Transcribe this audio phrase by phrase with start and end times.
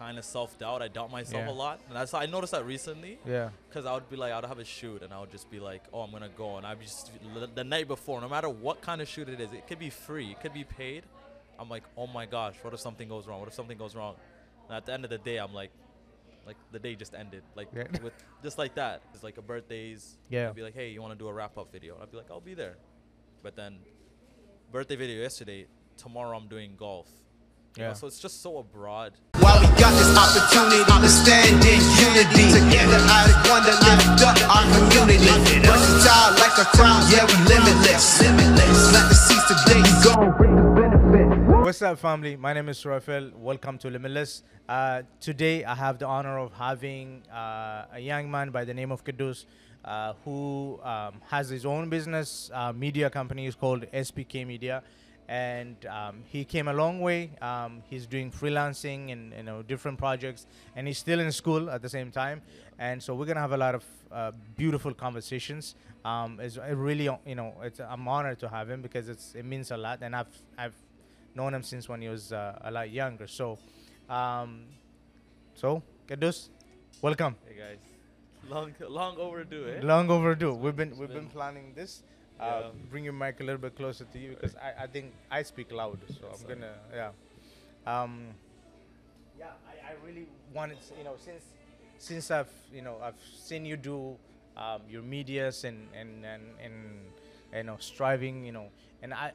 [0.00, 0.80] kind of self doubt.
[0.82, 1.50] I doubt myself Yeah.
[1.52, 3.18] a lot, and that's I noticed that recently.
[3.26, 3.50] Yeah.
[3.68, 5.82] Because I would be like, I'd have a shoot, and I would just be like,
[5.92, 7.10] oh, I'm gonna go, and I'd be just
[7.54, 10.32] the night before, no matter what kind of shoot it is, it could be free,
[10.32, 11.04] it could be paid.
[11.58, 13.38] I'm like, oh my gosh, what if something goes wrong?
[13.40, 14.14] What if something goes wrong?
[14.68, 15.70] And at the end of the day, I'm like,
[16.46, 17.84] like the day just ended, like Yeah.
[18.02, 19.02] with just like that.
[19.12, 20.16] It's like a birthdays.
[20.30, 20.48] Yeah.
[20.48, 21.94] I'd be like, hey, you want to do a wrap up video?
[21.94, 22.76] And I'd be like, I'll be there.
[23.42, 23.80] But then,
[24.72, 25.66] birthday video yesterday.
[25.98, 27.08] Tomorrow I'm doing golf.
[27.76, 27.92] You know, Yeah.
[27.94, 29.12] so it's just so abroad.
[29.38, 34.36] While we got this opportunity to stand in unity Together I want to lift up
[34.54, 35.30] our community
[35.64, 40.62] Versatile like our time, yeah we limitless Limitless, let the seeds today go bring the
[40.74, 42.34] benefit What's up, family?
[42.36, 43.30] My name is Rafael.
[43.36, 44.42] Welcome to Limitless.
[44.68, 48.90] Uh, today, I have the honor of having uh, a young man by the name
[48.90, 49.44] of Kidus,
[49.84, 53.46] uh, who um, has his own business uh, media company.
[53.46, 54.82] is called SBK Media,
[55.30, 57.30] and um, he came a long way.
[57.40, 61.80] Um, he's doing freelancing and you know different projects, and he's still in school at
[61.82, 62.42] the same time.
[62.78, 65.76] And so we're gonna have a lot of uh, beautiful conversations.
[66.04, 66.58] Um, it's
[66.88, 69.98] really, you know, it's I'm honored to have him because it's it means a lot,
[70.02, 70.74] and I've I've
[71.36, 73.28] known him since when he was uh, a lot younger.
[73.28, 73.56] So,
[74.08, 74.64] um,
[75.54, 76.48] so Kidus,
[77.02, 77.36] welcome.
[77.46, 77.78] Hey guys,
[78.48, 79.80] long long overdue, eh?
[79.82, 80.54] Long overdue.
[80.54, 82.02] We've been It's we've been been- planning this.
[82.40, 82.70] Uh, Yeah.
[82.90, 85.70] bring your mic a little bit closer to you because I, I think I speak
[85.72, 86.60] loud, so That's I'm fine.
[86.60, 87.10] gonna yeah.
[88.02, 88.34] Um,
[89.38, 91.44] yeah, I, I really wanted you know since
[91.98, 94.16] since I've you know I've seen you do
[94.56, 96.74] um, your medias and and and and
[97.54, 98.66] you know striving you know
[99.02, 99.32] and I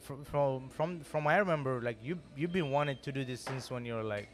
[0.00, 3.70] from from from what I remember like you you've been wanting to do this since
[3.70, 4.28] when you were like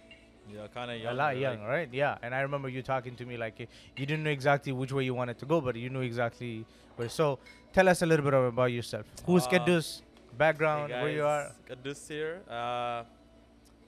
[0.52, 1.12] Yeah, kind of young.
[1.12, 1.89] a lot young, right?
[1.92, 3.67] Yeah, and I remember you talking to me like you
[4.06, 6.84] didn't know exactly which way you wanted to go, but you knew exactly where.
[7.09, 7.39] So
[7.73, 9.06] tell us a little bit about yourself.
[9.27, 10.03] Who's Uh, Kidus?
[10.37, 11.53] Background, where you are?
[11.69, 12.42] Kidus here.
[12.48, 13.05] Uh,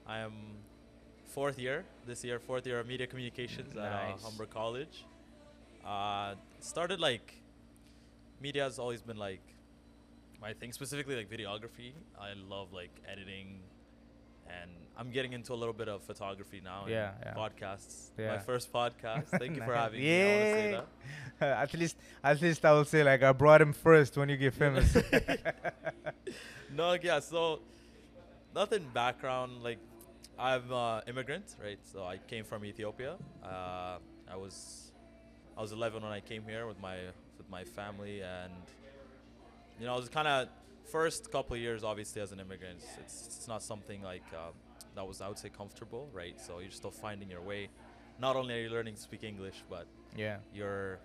[0.07, 0.33] I am
[1.25, 5.03] fourth year this year, fourth year of media communications at uh, Humber College.
[5.85, 7.33] Uh, started like
[8.41, 9.41] media has always been like
[10.41, 11.91] my thing, specifically like videography.
[12.19, 13.59] I love like editing,
[14.61, 16.83] and I'm getting into a little bit of photography now.
[16.83, 17.33] and Yeah, yeah.
[17.33, 18.09] Podcasts.
[18.17, 18.35] Yeah.
[18.35, 19.27] My first podcast.
[19.37, 20.07] Thank you for having me.
[20.07, 20.81] I say
[21.39, 21.47] that.
[21.63, 24.53] at least, at least I will say like I brought him first when you get
[24.53, 24.97] famous.
[26.75, 27.19] no, yeah.
[27.19, 27.59] So
[28.55, 29.63] nothing background.
[29.63, 29.79] Like
[30.39, 31.79] I'm uh, immigrant, right?
[31.83, 33.15] So I came from Ethiopia.
[33.43, 33.97] Uh,
[34.29, 34.91] I was
[35.57, 36.97] I was 11 when I came here with my
[37.37, 38.53] with my family, and
[39.79, 40.47] you know, it was kind of
[40.91, 42.79] first couple of years, obviously, as an immigrant.
[42.99, 44.53] It's it's not something like um,
[44.95, 46.39] that was I would say comfortable, right?
[46.39, 47.69] So you're still finding your way.
[48.19, 50.99] Not only are you learning to speak English, but yeah, you're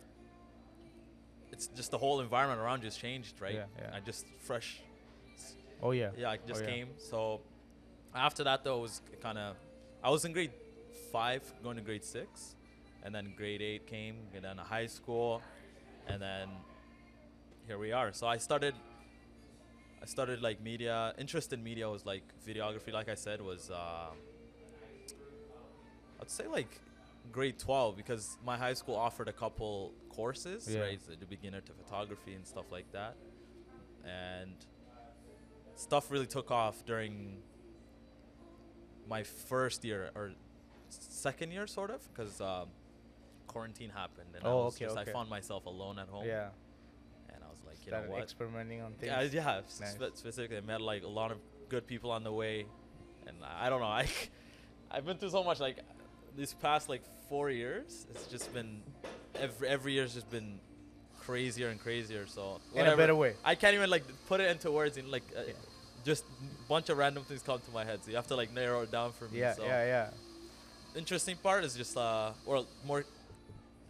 [1.52, 3.54] it's just the whole environment around you has changed, right?
[3.54, 3.90] Yeah, yeah.
[3.94, 4.80] I just fresh
[5.82, 6.70] oh yeah, yeah, I just yeah.
[6.70, 6.88] came.
[6.98, 7.40] So
[8.14, 9.56] after that, though, it was kind of.
[10.02, 10.52] I was in grade
[11.12, 12.56] five, going to grade six,
[13.02, 15.42] and then grade eight came, and then high school,
[16.08, 16.48] and then
[17.66, 18.12] here we are.
[18.12, 18.74] So I started.
[20.02, 21.14] I started like media.
[21.18, 22.92] Interest in media was like videography.
[22.92, 24.10] Like I said, was uh,
[26.20, 26.80] I'd say like
[27.30, 30.80] grade 12 because my high school offered a couple courses, Yeah.
[30.80, 31.00] right?
[31.00, 33.14] So the beginner to photography and stuff like that.
[34.04, 34.54] And
[35.76, 37.38] stuff really took off during
[39.08, 40.32] my first year or
[40.88, 42.68] second year, sort of, because um,
[43.46, 44.30] quarantine happened.
[44.34, 45.10] And I, Oh, was okay, just, okay.
[45.10, 46.26] I found myself alone at home.
[46.26, 46.48] yeah.
[47.32, 48.22] And I was like, you Started know what?
[48.22, 49.32] experimenting on things.
[49.34, 49.60] Yeah, yeah.
[49.80, 49.94] Nice.
[49.94, 51.38] spe- specifically, I met like a lot of
[51.68, 52.66] good people on the way,
[53.26, 53.86] and I don't know.
[54.02, 54.06] I
[54.90, 55.60] I've been through so much.
[55.60, 55.78] Like
[56.36, 58.82] these past like four years, it's just been
[59.40, 60.58] every every year's just been
[61.20, 62.26] crazier and crazier.
[62.26, 63.34] So In a better way.
[63.44, 64.96] I can't even like put it into words.
[64.96, 65.52] In like uh, Yeah.
[66.04, 66.24] just
[66.68, 68.02] bunch of random things come to my head.
[68.04, 69.38] So you have to like narrow it down for me.
[69.40, 70.10] Yeah, so yeah, yeah.
[70.96, 73.04] interesting part is just uh or more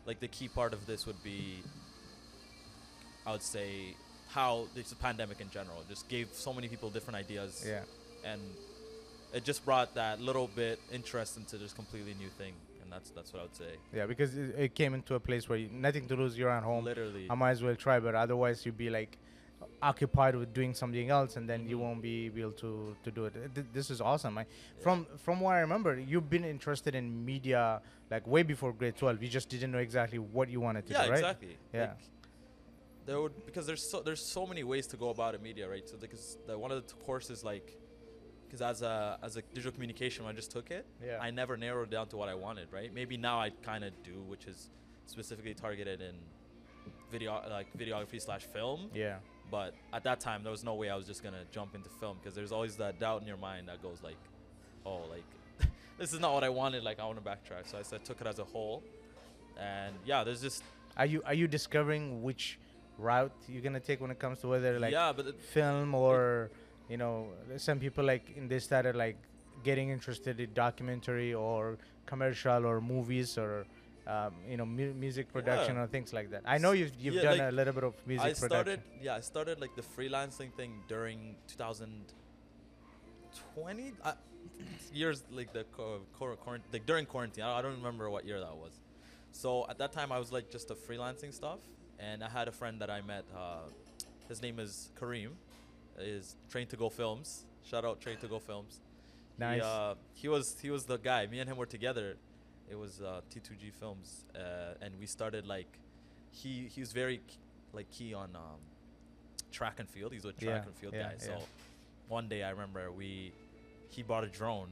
[0.06, 1.62] like the key part of this would be
[3.26, 3.94] I would say
[4.28, 7.82] how this pandemic in general just gave so many people different ideas Yeah.
[8.24, 8.40] and
[9.34, 13.32] it just brought that little bit interest into this completely new thing and that's that's
[13.32, 16.06] what I would say Yeah, because it, it came into a place where you, nothing
[16.08, 16.36] to lose.
[16.38, 16.84] You're at home.
[16.84, 19.18] literally I might as well try, but otherwise you'd be like
[19.80, 21.80] occupied with doing something else, and then you Mhm.
[21.80, 23.34] won't be able to to do it.
[23.54, 24.38] Th- this is awesome.
[24.38, 24.44] I,
[24.80, 27.80] From from what I remember, you've been interested in media
[28.10, 29.22] like way before grade twelve.
[29.22, 31.20] You just didn't know exactly what you wanted to yeah do, right?
[31.22, 31.80] Yeah, exactly Yeah.
[31.80, 31.90] Like,
[33.06, 35.88] there would because there's so there's so many ways to go about it media right
[35.88, 37.76] so because the, one of the courses like
[38.46, 41.18] because as a as a digital communication when I just took it Yeah.
[41.20, 44.22] I never narrowed down to what I wanted right maybe now I kind of do
[44.28, 44.68] which is
[45.06, 46.14] specifically targeted in
[47.10, 49.16] video like videography slash film Yeah.
[49.50, 52.18] but at that time there was no way I was just gonna jump into film
[52.20, 54.16] because there's always that doubt in your mind that goes like
[54.86, 55.24] oh like
[55.98, 56.82] this is not what I wanted.
[56.82, 57.70] Like I want to backtrack.
[57.70, 58.82] So I said took it as a whole,
[59.60, 60.62] and yeah, there's just
[60.96, 62.58] Are you are you discovering which
[62.98, 66.50] route you're gonna take when it comes to whether like yeah, but film or
[66.88, 69.16] you know some people like in they started like
[69.64, 73.64] getting interested in documentary or commercial or movies or
[74.06, 75.82] um, you know mu- music production Yeah.
[75.82, 76.42] or things like that.
[76.44, 78.48] I know you've you've Yeah, done like, a little bit of music I production.
[78.48, 84.12] started yeah I started like the freelancing thing during 2020 uh,
[84.92, 87.44] years like the co- quarant- like during quarantine.
[87.44, 88.72] I I don't remember what year that was.
[89.32, 91.60] So at that time I was like just a freelancing stuff,
[92.02, 93.24] and I had a friend that I met.
[93.34, 93.60] Uh,
[94.28, 95.30] his name is Kareem.
[95.98, 97.44] Is Train to Go Films.
[97.64, 98.80] Shout out Train to Go Films.
[99.38, 99.56] Nice.
[99.56, 101.26] He, uh, he was he was the guy.
[101.26, 102.16] Me and him were together.
[102.70, 105.66] It was uh, T2G Films, uh, and we started like
[106.30, 107.20] he he was very
[107.72, 108.60] like key on um,
[109.50, 110.12] track and field.
[110.12, 111.14] He's a track Yeah, and field yeah, guy.
[111.18, 111.24] yeah.
[111.26, 111.44] So
[112.08, 113.32] one day I remember we
[113.90, 114.68] he bought a drone.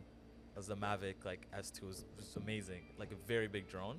[0.57, 1.79] Was the Mavic like S2.
[1.79, 3.97] It was, it was amazing, like a very big drone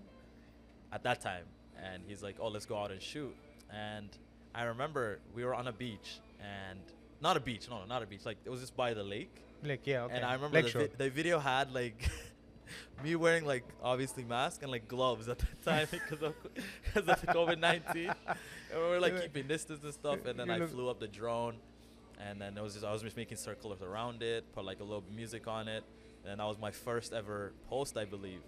[0.91, 1.45] at that time.
[1.83, 3.35] And he's like, "Oh, let's go out and shoot."
[3.71, 4.09] And
[4.53, 6.79] I remember we were on a beach and
[7.21, 8.25] not a beach, no, no, not a beach.
[8.25, 9.43] Like it was just by the lake.
[9.63, 10.15] like yeah, okay.
[10.15, 12.09] And I remember the, vi- the video had like
[13.03, 16.33] me wearing like obviously mask and like gloves at the time because of
[16.83, 18.11] because of COVID nineteen.
[18.27, 20.25] And we were like You keeping distance and stuff.
[20.25, 21.55] And then I flew up the drone,
[22.19, 24.83] and then it was just I was just making circles around it, put like a
[24.83, 25.83] little music on it.
[26.25, 28.41] And that was my first ever post, I believe.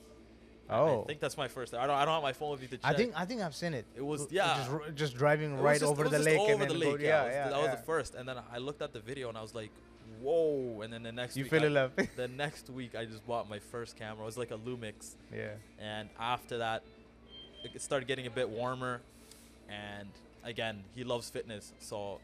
[0.70, 1.74] Oh, I think that's my first.
[1.74, 1.96] I don't.
[1.96, 2.86] I don't have my phone with me to check.
[2.86, 3.86] I think I think I've seen it.
[3.96, 4.66] It was- yeah.
[4.66, 7.02] just, just driving right just- over the lake over and then the go- lake.
[7.02, 8.16] yeah, yeah, yeah, that was the first.
[8.16, 9.72] And then I looked at the video and I was like,
[10.22, 11.92] "Whoa!" And then the next You week, fell I- in love.
[12.16, 14.24] the next week I just bought my first camera.
[14.24, 15.50] It was like a Lumix, yeah.
[15.80, 16.84] and after that,
[17.64, 19.02] it started getting a bit warmer.
[19.70, 20.10] And
[20.44, 22.20] again, he loves fitness, so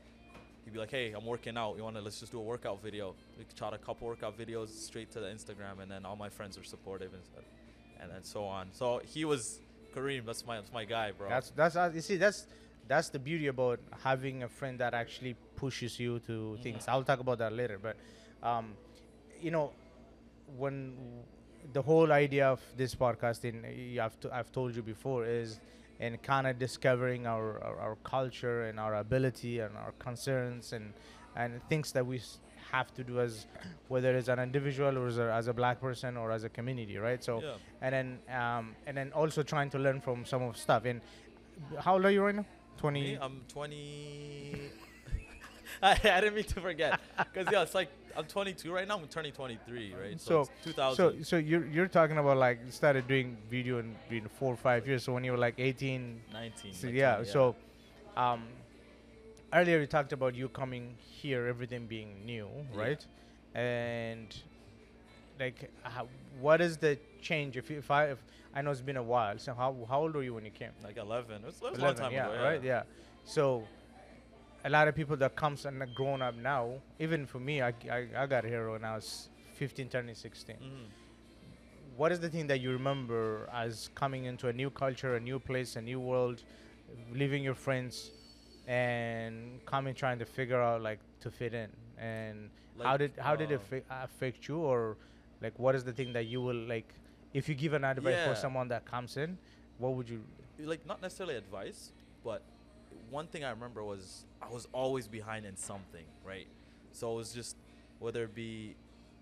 [0.63, 1.75] he'd be like, "Hey, I'm working out.
[1.77, 5.11] You wanna let's just do a workout video?" We shot a couple workout videos straight
[5.11, 7.43] to the Instagram, and then all my friends were supportive and stuff,
[8.01, 8.69] and then so on.
[8.71, 9.59] So he was
[9.95, 10.25] Kareem.
[10.25, 11.29] That's my that's my guy, bro.
[11.29, 12.47] That's that's uh, you see that's
[12.87, 16.63] that's the beauty about having a friend that actually pushes you to Mm-hmm.
[16.63, 16.85] things.
[16.87, 17.97] I'll talk about that later, but
[18.41, 18.73] um,
[19.41, 19.71] you know
[20.57, 20.95] when
[21.73, 25.59] the whole idea of this podcasting, I've t- I've told you before is
[25.99, 30.93] in kind of discovering our, our our culture and our ability and our concerns and
[31.35, 32.21] and things that we
[32.71, 33.45] have to do as
[33.87, 36.97] whether it's an individual or as a, as a black person or as a community,
[36.97, 37.23] right?
[37.23, 37.53] So yeah.
[37.81, 40.85] and then um, and then also trying to learn from some of stuff.
[40.85, 41.01] And
[41.79, 42.45] how old are you right now?
[42.77, 43.01] Twenty.
[43.01, 44.61] Me, I'm 20.
[45.83, 46.99] I, I didn't mean to forget.
[47.17, 48.97] Because, yeah, it's like I'm 22 right now.
[48.97, 50.19] I'm turning 23, right?
[50.19, 50.95] So- it's 2000.
[50.95, 54.87] So so you're you're talking about like started doing video in, in four or five
[54.87, 55.03] years.
[55.03, 56.21] So when you were like 18.
[56.33, 56.73] 19.
[56.73, 57.15] So like yeah.
[57.15, 57.55] 20, So
[58.17, 58.43] um,
[59.53, 62.79] earlier you talked about you coming here, everything being new, Yeah.
[62.79, 63.05] right?
[63.55, 64.35] And
[65.39, 66.07] like, how,
[66.39, 67.57] what is the change?
[67.57, 68.19] If you- if I if
[68.53, 69.37] I know it's been a while.
[69.37, 70.71] So how how old were you when you came?
[70.83, 71.35] Like 11.
[71.43, 72.43] It was, it was a long 11, time yeah, ago.
[72.43, 72.83] right, yeah.
[73.25, 73.63] So
[74.65, 77.73] a lot of people that comes and are grown up now, even for me, I,
[77.89, 80.55] I, I got here when I was 15, turning 16.
[80.57, 80.87] Mhm.
[81.95, 85.39] What is the thing that you remember as coming into a new culture, a new
[85.39, 86.43] place, a new world,
[87.13, 88.11] leaving your friends,
[88.67, 91.69] and coming trying to figure out like to fit in?
[91.97, 92.49] And
[92.81, 94.97] how did how did it uh, fi- affect you, or
[95.41, 96.87] like what is the thing that you will like?
[97.33, 98.27] If you give an advice Yeah.
[98.29, 99.37] for someone that comes in,
[99.77, 100.23] what would you?
[100.59, 101.91] Like, not necessarily advice,
[102.23, 102.41] but
[103.09, 106.47] one thing I remember was I was always behind in something, right?
[106.91, 107.55] So it was just
[107.99, 108.75] whether it be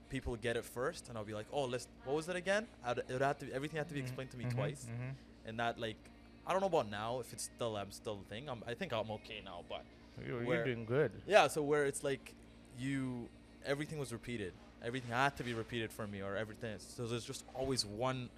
[0.09, 2.65] people get it first, and I'll be like, oh, let's, what was it again?
[2.85, 4.87] I'd, it would have to, everything had to be Mhm, explained to me mhm, twice.
[4.87, 5.15] mhm.
[5.45, 5.97] and that like
[6.47, 8.49] I don't know about now if it's still I'm still a thing.
[8.49, 9.83] I'm, I think I'm okay now, but
[10.25, 11.11] You're, you're doing good.
[11.27, 11.47] yeah.
[11.47, 12.33] So where it's like
[12.79, 13.27] you
[13.65, 16.75] everything was repeated, everything had to be repeated for me, or everything.
[16.79, 18.29] So there's just always one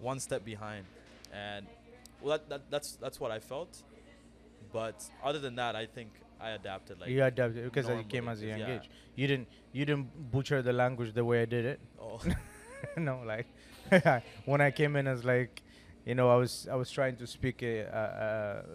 [0.00, 0.84] one step behind,
[1.32, 1.66] and
[2.22, 3.82] well that, that that's that's what I felt.
[4.72, 6.10] But other than that, I think
[6.40, 7.00] I adapted.
[7.00, 8.76] Like you adapted because you came as a young yeah.
[8.76, 8.90] age.
[9.16, 11.80] You didn't you didn't butcher the language the way I did it.
[12.00, 12.20] oh
[12.96, 13.46] no, like
[14.44, 15.62] when I came in as like,
[16.08, 18.02] you know, I was I was trying to speak a, a,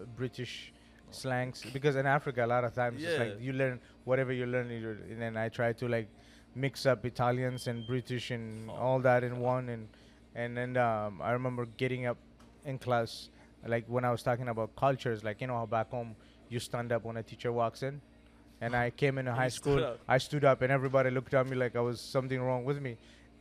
[0.02, 0.72] a British
[1.10, 4.70] slangs because in Africa a lot of times it's like you learn whatever you learn,
[4.70, 6.08] you and then I try to like
[6.54, 9.88] mix up Italians and British and Oh all that in one and
[10.36, 12.18] and then um, I remember getting up
[12.64, 13.30] in class
[13.66, 16.14] like when I was talking about cultures, like you know how back home
[16.48, 18.00] you stand up when a teacher walks in.
[18.60, 19.96] And I came into high stood school.
[20.08, 22.96] I stood up, and everybody looked at me like I was something wrong with me.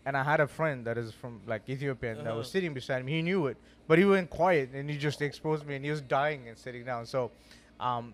[0.06, 2.52] And I had a friend that is from like Ethiopian that was Uh-huh.
[2.56, 3.14] sitting beside me.
[3.14, 3.58] He knew it,
[3.88, 6.84] but he went quiet and he just exposed me, and he was dying and sitting
[6.84, 7.06] down.
[7.06, 7.32] So,
[7.80, 8.14] um,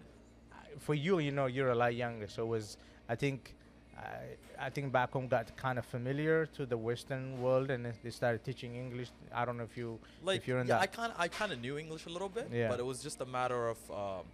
[0.80, 2.78] for you, you know, you're a lot younger, so it was
[3.08, 3.56] I think
[3.98, 8.12] I, I think back home got kind of familiar to the Western world, and they
[8.12, 9.10] started teaching English.
[9.34, 10.82] I don't know if you like if you're in yeah, that.
[10.84, 12.70] I kind of I kind of knew English a little bit, Yeah.
[12.70, 14.26] but it was just a matter of um,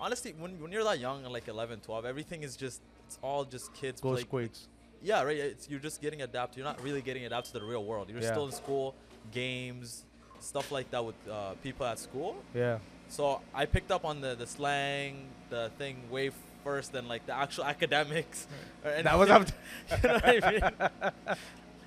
[0.00, 3.74] honestly when when you're that young, like 11, 12, everything is just it's all just
[3.74, 4.20] kids Go play.
[4.22, 4.68] Squids.
[5.02, 5.36] Yeah, right.
[5.36, 6.58] It's, you're just getting adapted.
[6.58, 8.08] You're not really getting adapted to the real world.
[8.08, 8.30] You're Yeah.
[8.32, 8.94] still in school,
[9.32, 10.04] games,
[10.40, 12.36] stuff like that with uh, people at school.
[12.54, 12.78] Yeah.
[13.08, 16.30] So I picked up on the the slang, the thing way
[16.64, 18.46] first than like the actual academics.
[18.84, 19.48] or That was up.
[19.90, 20.62] you know what I mean?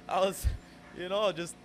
[0.10, 0.46] I was,
[0.98, 1.56] you know, just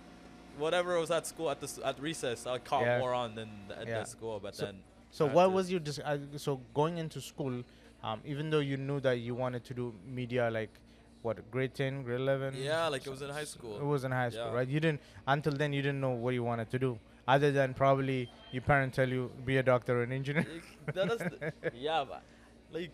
[0.57, 2.99] whatever was at school at the at recess, I caught Yeah.
[2.99, 3.99] more on than at Yeah.
[3.99, 4.39] the school.
[4.41, 4.77] But So- then,
[5.11, 7.63] So what was your dis- uh, so going into school,
[8.01, 10.71] um, even though you knew that you wanted to do media, like
[11.21, 12.55] what grade ten, grade eleven?
[12.57, 14.53] yeah, like it was in high school It was in high school, Yeah.
[14.53, 14.67] right?
[14.67, 15.73] You didn't until then.
[15.73, 16.97] You didn't know what you wanted to do,
[17.27, 20.45] other than probably your parents tell you be a doctor or an engineer.
[20.87, 22.23] Like, that is the- yeah, but
[22.71, 22.91] like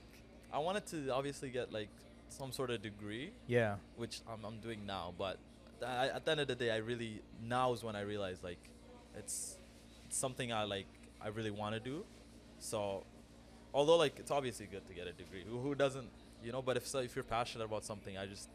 [0.51, 1.89] I wanted to obviously get like
[2.29, 5.13] some sort of degree, yeah, which I'm, I'm doing now.
[5.17, 5.38] But
[5.79, 8.43] th- I, at the end of the day, I really now is when I realize
[8.43, 8.60] like
[9.17, 9.57] it's,
[10.05, 10.88] it's something I like
[11.22, 12.03] I really want to do.
[12.60, 13.03] So
[13.74, 16.10] although like it's obviously good to get a degree, who, who doesn't,
[16.44, 16.62] you know?
[16.62, 18.50] But if so, if you're passionate about something, I just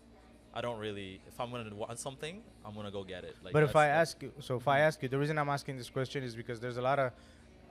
[0.55, 1.21] I don't really.
[1.27, 3.37] If I'm gonna want something, I'm gonna go get it.
[3.43, 5.79] Like but if I ask you, so if I ask you, the reason I'm asking
[5.79, 7.13] this question is because there's a lot of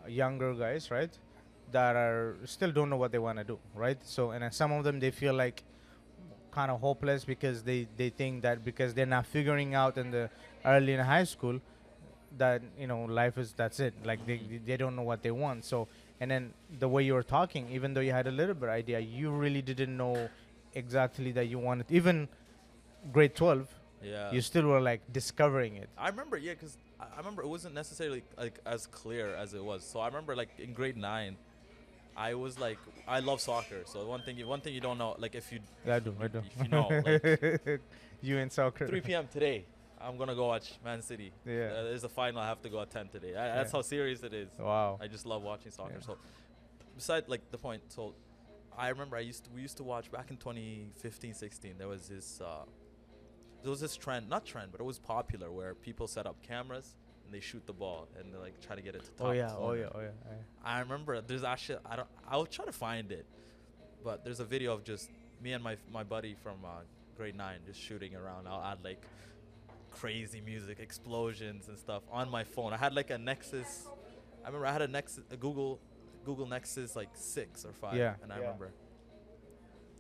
[0.07, 1.15] younger guys, right,
[1.71, 3.97] that are still don't know what they want to do, right?
[4.03, 5.63] So and then some of them they feel like
[6.51, 10.29] kind of hopeless because they they think that because they're not figuring out in the
[10.65, 11.59] early in high school
[12.37, 15.63] that you know life is that's it like they they don't know what they want
[15.65, 15.87] so
[16.21, 18.99] and then the way you were talking even though you had a little bit idea
[18.99, 20.29] you really didn't know
[20.75, 22.27] exactly that you wanted even
[23.11, 23.67] grade 12
[24.03, 24.31] yeah.
[24.31, 28.23] you still were like discovering it I remember, yeah, because I remember it wasn't necessarily
[28.37, 29.83] like as clear as it was.
[29.83, 31.37] So I remember like in grade nine,
[32.15, 33.81] I was like, I love soccer.
[33.85, 36.27] So one thing, you, one thing you don't know, like if you i do i
[36.27, 37.81] do If you know, like-
[38.21, 39.27] you in soccer 3 p.m.
[39.31, 39.65] today,
[40.03, 41.31] I'm gonna go watch Man City.
[41.45, 41.73] Yeah.
[41.77, 42.41] Uh, there's a final.
[42.41, 43.35] I have to go attend today.
[43.35, 43.77] I, That's Yeah.
[43.77, 44.49] how serious it is.
[44.59, 45.93] wow I just love watching soccer.
[45.95, 46.05] Yeah.
[46.05, 46.17] So,
[46.95, 48.13] beside like the point, so
[48.77, 51.75] I remember I used to, we used to watch back in 2015, 16.
[51.77, 52.65] There was this uh,
[53.61, 56.95] there was this trend, not trend, but it was popular where people set up cameras
[57.25, 59.31] and they shoot the ball and they like try to get it to top oh
[59.31, 60.33] yeah oh yeah oh yeah, yeah.
[60.65, 63.25] I remember there's actually I don't I'll try to find it,
[64.03, 65.09] but there's a video of just
[65.43, 66.69] me and my my buddy from uh,
[67.17, 68.47] grade nine just shooting around.
[68.47, 69.03] I'll add like
[69.91, 72.73] crazy music, explosions and stuff on my phone.
[72.73, 73.85] I had like a Nexus.
[74.43, 75.79] I remember I had a Nexus, a Google
[76.25, 77.95] Google Nexus like six or five.
[77.97, 78.15] Yeah.
[78.23, 78.41] And I Yeah.
[78.43, 78.71] remember.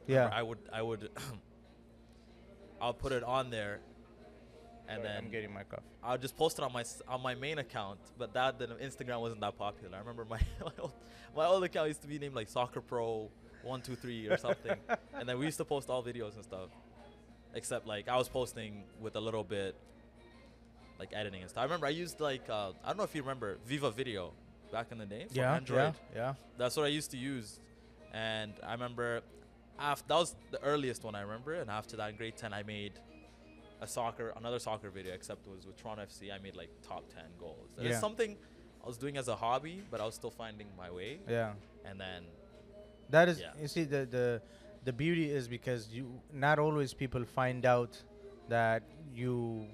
[0.07, 1.09] yeah remember I would I would.
[2.81, 3.79] I'll put it on there,
[4.87, 7.35] and Sorry, then i'm getting my coffee I'll just post it on my on my
[7.35, 9.95] main account, but that then Instagram wasn't that popular.
[9.95, 10.93] I remember my my old,
[11.35, 13.29] my old account used to be named like Soccer Pro
[13.63, 14.75] one two three or something,
[15.13, 16.69] and then we used to post all videos and stuff.
[17.53, 19.75] Except like I was posting with a little bit
[20.99, 21.61] like editing and stuff.
[21.61, 24.31] I remember I used like uh, I don't know if you remember Viva Video
[24.71, 25.79] back in the day for yeah Android.
[25.79, 27.59] yeah yeah That's what I used to use,
[28.13, 29.21] and I remember
[29.79, 32.63] after that was the earliest one I remember, and after that in grade ten I
[32.63, 32.93] made
[33.81, 36.31] a soccer another soccer video, except it was with Toronto FC.
[36.33, 37.71] I made like top ten goals.
[37.77, 37.91] And Yeah.
[37.93, 38.37] It's something
[38.83, 41.19] I was doing as a hobby, but I was still finding my way.
[41.27, 41.53] yeah
[41.85, 42.23] And then
[43.09, 43.51] That is, Yeah.
[43.59, 44.41] you see, the, the
[44.83, 48.01] the beauty is because you not always people find out
[48.49, 48.83] that
[49.13, 49.65] you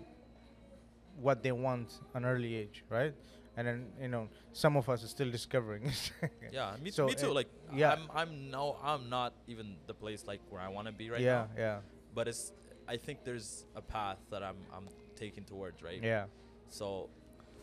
[1.19, 3.13] what they want an early age, right?
[3.55, 5.91] And then you know some of us are still discovering.
[6.51, 7.31] yeah, me, So, me too.
[7.31, 7.93] uh, like yeah.
[7.93, 11.21] I'm I'm no I'm not even the place like where I want to be right
[11.21, 11.47] yeah, now.
[11.57, 11.77] yeah, yeah.
[12.13, 12.51] But it's
[12.87, 16.01] I think there's a path that I'm I'm taking towards right.
[16.03, 16.25] yeah.
[16.69, 17.09] So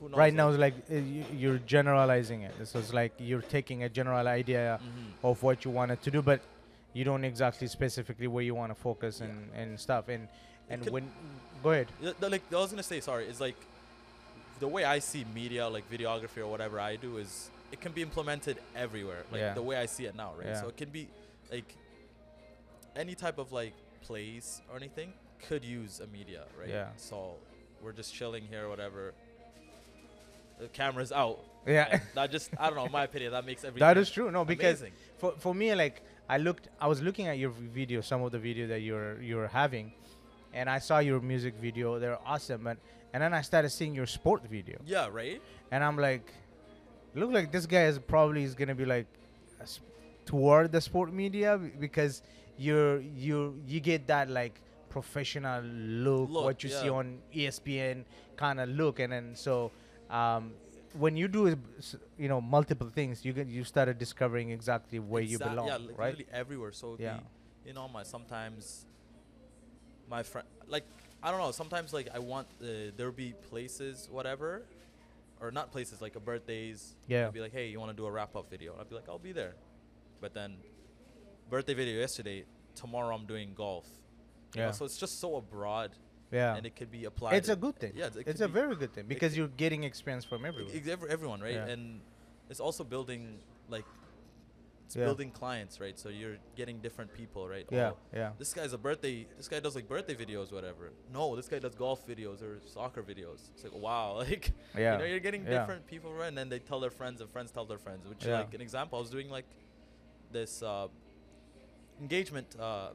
[0.01, 0.19] who knows?
[0.19, 2.55] Right now, it's like uh, you, you're generalizing it.
[2.65, 5.13] So it's like you're taking a general idea Mhm.
[5.31, 6.41] of what you wanted to do, but
[6.95, 9.27] you don't exactly specifically where you want to focus Yeah.
[9.27, 10.09] and, and stuff.
[10.09, 10.29] And
[10.71, 11.11] and when
[11.63, 11.89] go ahead.
[12.21, 13.57] Like I was gonna say, sorry, is like
[14.61, 18.01] the way I see media, like videography or whatever I do, is it can be
[18.03, 19.25] implemented everywhere.
[19.31, 19.55] Like Yeah.
[19.55, 20.47] the way I see it now, right?
[20.49, 20.61] Yeah.
[20.61, 21.09] So it can be
[21.53, 21.75] like
[22.97, 25.13] any type of like place or anything
[25.49, 26.69] could use a media, right?
[26.69, 26.89] Yeah.
[26.97, 27.35] So
[27.83, 29.13] we're just chilling here, whatever.
[30.61, 31.41] The camera's out.
[31.67, 32.01] Yeah.
[32.15, 32.89] that just I don't know.
[32.89, 33.81] My opinion, that makes everything.
[33.87, 34.31] That is true.
[34.31, 34.93] No, because amazing.
[35.19, 38.39] for for me, like I looked, I was looking at your video, some of the
[38.39, 39.93] video that you're you're having,
[40.53, 41.99] and I saw your music video.
[41.99, 42.79] They're awesome, and
[43.13, 45.41] and then I started seeing your sport video, Yeah, right.
[45.71, 46.33] and I'm like,
[47.15, 49.07] look like this guy is probably is gonna be like
[50.27, 52.23] toward the sport media because
[52.57, 58.05] you're you you get that like professional look, Look, what you see on ESPN
[58.37, 59.71] kind of look, and then so.
[60.11, 60.53] Um,
[60.95, 61.57] when you do,
[62.19, 65.89] you know, multiple things, you get you started discovering exactly where you belong, yeah, li-
[65.97, 66.17] right?
[66.17, 66.73] literally everywhere.
[66.73, 67.21] So Yeah.
[67.67, 68.87] you know, my sometimes
[70.09, 70.85] my friend like
[71.23, 71.51] I don't know.
[71.53, 74.63] Sometimes like I want uh, there be places whatever,
[75.41, 76.95] or not places like a birthdays.
[77.09, 77.27] Yeah.
[77.29, 78.77] I'd be like, hey, you want to do a wrap up video?
[78.79, 79.55] I'd be like, I'll be there.
[80.21, 80.57] But then,
[81.51, 82.45] birthday video yesterday.
[82.75, 83.87] Tomorrow I'm doing golf.
[84.55, 84.73] You know, Yeah.
[84.73, 85.93] so it's just so abroad,
[86.41, 86.57] Yeah.
[86.57, 87.35] and it could be applied.
[87.41, 87.93] It's a good thing.
[88.01, 90.73] Yeah, it it's a very good thing because you're getting experience from everyone.
[90.75, 91.59] Ex- everyone, right?
[91.61, 91.73] Yeah.
[91.75, 92.01] And
[92.51, 93.23] it's also building
[93.77, 93.87] like
[94.87, 95.07] it's Yeah.
[95.09, 95.97] building clients, right?
[96.03, 97.67] So you're getting different people, right?
[97.71, 98.31] Yeah, Oh, yeah.
[98.43, 99.17] This guy's a birthday.
[99.39, 100.85] This guy does like birthday videos, whatever.
[101.19, 103.41] No, this guy does golf videos or soccer videos.
[103.55, 104.45] It's like wow, like
[104.77, 105.53] Yeah, you know, you're getting yeah.
[105.57, 106.29] different people, right?
[106.33, 108.03] And then they tell their friends, and friends tell their friends.
[108.11, 108.41] Which Yeah.
[108.41, 109.47] like an example, I was doing like
[110.39, 110.89] this uh,
[112.01, 112.91] engagement uh,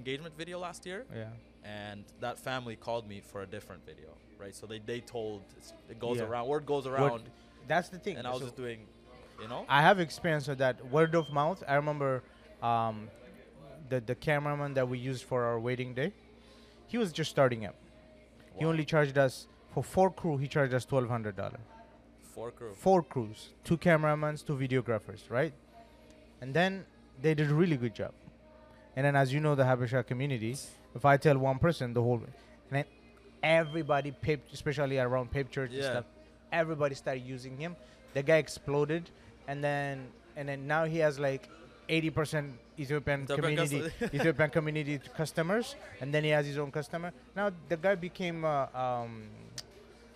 [0.00, 1.28] engagement video last year, Yeah.
[1.64, 4.54] And that family called me for a different video, right?
[4.54, 5.42] So they they told
[5.90, 6.24] it goes Yeah.
[6.24, 7.22] around, word goes around,
[7.66, 8.16] That's the thing.
[8.16, 8.80] and I was So just doing,
[9.40, 9.64] you know.
[9.68, 11.62] I have experience with that word of mouth.
[11.66, 12.22] I remember
[12.62, 13.08] um,
[13.88, 16.12] the the cameraman that we used for our wedding day.
[16.86, 17.74] He was just starting up.
[18.58, 20.36] He only charged us for four crew.
[20.36, 21.60] He charged us twelve hundred dollar.
[22.34, 22.72] Four crew.
[22.74, 25.54] Four crews, two cameramans, two videographers, right?
[26.40, 26.84] And then
[27.22, 28.12] they did a really good job.
[28.96, 30.56] And then, as you know, the Habesha community,
[30.94, 32.20] if I tell one person, the whole,
[32.70, 32.84] and then
[33.42, 36.04] everybody, Pape, especially around Pape Church and stuff,
[36.52, 37.76] everybody started using him.
[38.14, 39.10] The guy exploded,
[39.48, 41.48] and then and then now he has like
[41.88, 43.92] 80% Ethiopian Ethiopian community.
[44.14, 47.12] Ethiopian community customers, and then he has his own customer.
[47.36, 49.24] Now the guy became, uh, um,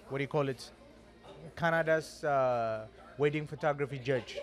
[0.09, 0.71] what do you call it?
[1.57, 4.39] Canada's uh, wedding photography judge.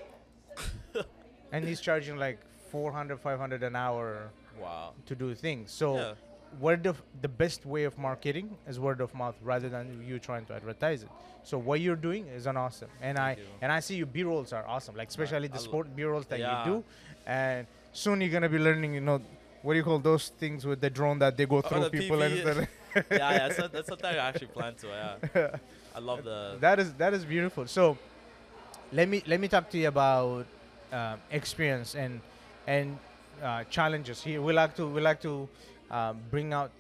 [1.52, 2.40] and he's charging like
[2.72, 4.30] 400, 500 an hour
[4.62, 4.94] Wow.
[5.06, 5.72] to do things.
[5.72, 6.14] So Yeah.
[6.60, 10.46] word of the best way of marketing is word of mouth rather than you trying
[10.46, 11.10] to advertise it.
[11.44, 13.54] So what you're doing is an awesome, and I Thank you.
[13.62, 16.40] and I see your B-rolls are awesome, like especially the I lo- sport B-rolls that
[16.40, 16.66] Yeah.
[16.66, 16.84] you do,
[17.28, 19.22] and soon you're gonna be learning, you know,
[19.62, 21.90] what do you call those things with the drone that they go through Oh, the
[21.90, 22.42] people and PV.
[22.42, 22.68] stuff.
[22.96, 24.88] yeah, yeah, that's, something I actually plan to.
[24.88, 25.58] Yeah,
[25.94, 26.58] I love the.
[26.66, 27.68] that is that is beautiful.
[27.68, 27.98] So
[28.92, 30.46] let me let me talk to you about
[30.92, 32.22] um, experience and
[32.68, 32.98] and
[33.44, 34.22] uh, challenges.
[34.24, 35.48] Here we like to we like to
[35.92, 36.72] um, bring out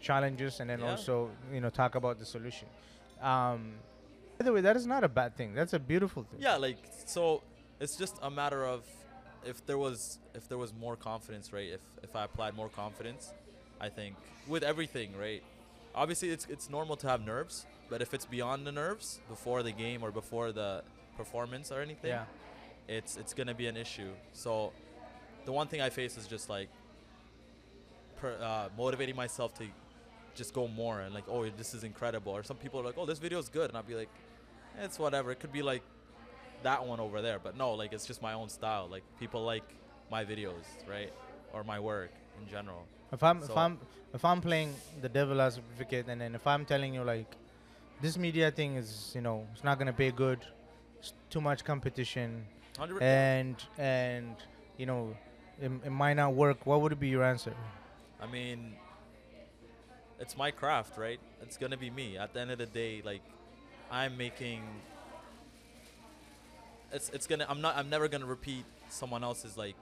[0.00, 0.90] challenges and then Yeah.
[0.90, 2.68] also you know talk about the solution.
[3.20, 3.72] Um,
[4.38, 5.54] by the way, that is not a bad thing.
[5.54, 6.40] That's a beautiful thing.
[6.40, 7.42] Yeah, like so,
[7.80, 8.82] it's just a matter of
[9.44, 11.68] if there was if there was more confidence, right?
[11.68, 13.32] If if I applied more confidence,
[13.80, 14.16] I think
[14.48, 15.42] with everything, right?
[15.94, 19.72] Obviously, it's it's normal to have nerves, but if it's beyond the nerves, before the
[19.72, 20.82] game or before the
[21.16, 22.24] performance or anything, Yeah.
[22.88, 24.12] it's it's gonna be an issue.
[24.32, 24.72] So,
[25.44, 26.68] the one thing I face is just like
[28.16, 29.64] per, uh, motivating myself to
[30.34, 32.32] just go more and like, oh, this is incredible.
[32.32, 34.08] Or some people are like, oh, this video is good, and I'll be like,
[34.78, 35.30] eh, it's whatever.
[35.30, 35.82] It could be like
[36.62, 38.88] that one over there, but no, like it's just my own style.
[38.90, 39.64] Like people like
[40.10, 41.12] my videos, right,
[41.52, 42.84] or my work in general.
[43.12, 43.78] If I'm if I'm
[44.14, 47.36] if I'm playing the devil as advocate and then if I'm telling you like
[48.00, 50.40] this media thing is you know it's not gonna pay good,
[50.98, 52.46] it's too much competition,
[52.78, 54.36] 100 and and
[54.78, 55.14] you know
[55.62, 57.54] it, it might not work what would be your answer
[58.20, 58.76] I mean,
[60.20, 61.18] it's my craft, right?
[61.42, 62.16] It's gonna be me.
[62.16, 63.22] At the end of the day, like,
[63.90, 64.62] I'm making.
[66.92, 67.46] It's it's gonna.
[67.48, 67.76] I'm not.
[67.76, 69.74] I'm never gonna repeat someone else's like,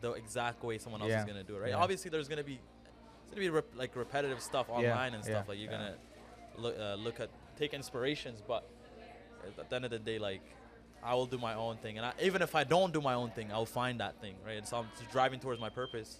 [0.00, 1.20] the exact way someone else Yeah.
[1.20, 1.70] is gonna do it, right?
[1.70, 1.76] Yeah.
[1.76, 2.54] Obviously, there's gonna be,
[3.22, 5.48] it's gonna be rep- like repetitive stuff Yeah, online and yeah, stuff.
[5.50, 5.96] Like you're gonna
[6.56, 8.64] look uh, look at take inspirations, but
[9.58, 10.40] at the end of the day, like.
[11.04, 13.30] I will do my own thing, and I, even if I don't do my own
[13.30, 14.56] thing, I'll find that thing, right?
[14.56, 16.10] And so I'm just driving towards my purpose.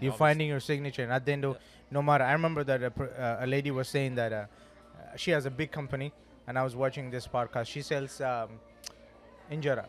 [0.00, 1.96] you're finding your signature and at the end of Yeah.
[1.96, 5.30] no matter i remember that a, uh, a lady was saying that uh, uh, she
[5.36, 6.08] has a big company
[6.46, 8.48] and i was watching this podcast she sells um,
[9.50, 9.86] injera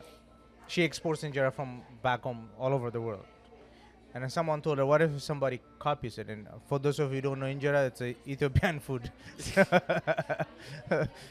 [0.73, 1.69] she exports injera from
[2.07, 3.25] back home all over the world
[4.13, 7.15] and then someone told her what if somebody copies it and for those of you
[7.17, 9.11] who don't know injera it's a ethiopian food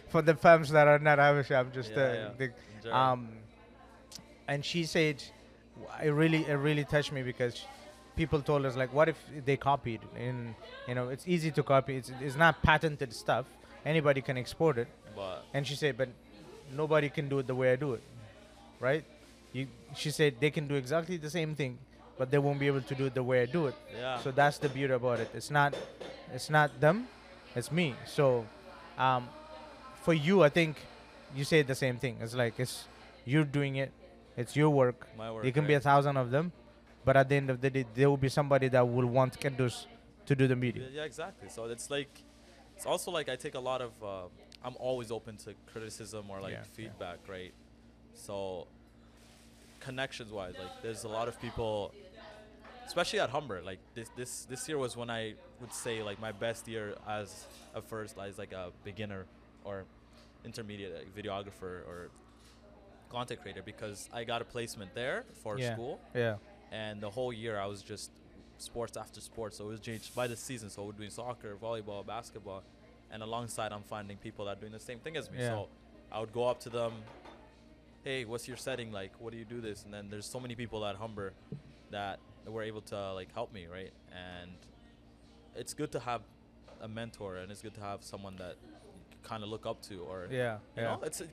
[0.09, 2.49] for the fams that are not Habesha, i'm just Yeah, uh, yeah.
[2.83, 3.29] the- um,
[4.49, 5.23] and she said,
[6.03, 7.65] it really, it really touched me because
[8.17, 9.17] people told us like, what if
[9.47, 10.01] they copied?
[10.19, 10.55] And
[10.89, 11.97] you know, it's easy to copy.
[11.97, 13.47] It's it's not patented stuff.
[13.87, 14.89] Anybody can export it.
[15.15, 16.09] but And she said, but
[16.75, 18.03] nobody can do it the way I do it,
[18.81, 19.05] right?
[19.53, 21.79] You, she said they can do exactly the same thing,
[22.19, 23.75] but they won't be able to do it the way I do it.
[23.97, 25.31] yeah, So that's the beauty about it.
[25.35, 25.75] It's not,
[26.33, 27.09] it's not them,
[27.55, 27.95] it's me.
[28.07, 28.47] So,
[28.99, 29.29] um,
[30.03, 30.77] for you, I think
[31.35, 32.19] you say the same thing.
[32.21, 32.87] It's like it's
[33.25, 33.93] you're doing it.
[34.37, 35.07] It's your work.
[35.17, 35.43] my work.
[35.43, 36.53] There can be a thousand of them,
[37.05, 39.87] but at the end of the day, there will be somebody that will want Kidus
[40.27, 40.89] to do the Yeah, media.
[40.93, 41.49] yeah, exactly.
[41.49, 42.23] So it's like,
[42.77, 43.93] it's also like I take a lot of.
[44.03, 44.23] Uh,
[44.65, 46.65] I'm always open to criticism or like Yeah, yeah.
[46.77, 47.53] feedback, right?
[48.15, 48.67] So,
[49.81, 51.93] connections wise, like there's a lot of people
[52.87, 53.63] especially at Humber.
[53.63, 57.47] Like this this this year was when I would say like my best year as
[57.75, 59.27] a first as like a beginner
[59.65, 59.85] or
[60.45, 62.11] intermediate like, videographer or
[63.11, 65.75] content creator because I got a placement there for Yeah.
[65.75, 66.37] school Yeah.
[66.73, 68.11] and the whole year I was just
[68.59, 69.59] sports after sports.
[69.59, 70.71] So it was changed by the season.
[70.71, 72.63] So we're doing soccer, volleyball, basketball,
[73.11, 75.39] and alongside I'm finding people that are doing the same thing as me.
[75.39, 75.49] Yeah.
[75.51, 75.69] So
[76.11, 76.93] I would go up to them,
[78.05, 79.13] hey, what's your setting like?
[79.21, 79.85] What do you do this?
[79.85, 81.33] And then there's so many people at Humber
[81.91, 82.19] that
[82.51, 83.93] were able to like help me, right?
[84.13, 84.51] And
[85.55, 86.23] it's good to have
[86.81, 88.57] a mentor and it's good to have someone that
[89.11, 90.59] you kind of look up to or Yeah.
[90.77, 90.97] you Yeah.
[90.97, 91.31] know, it's it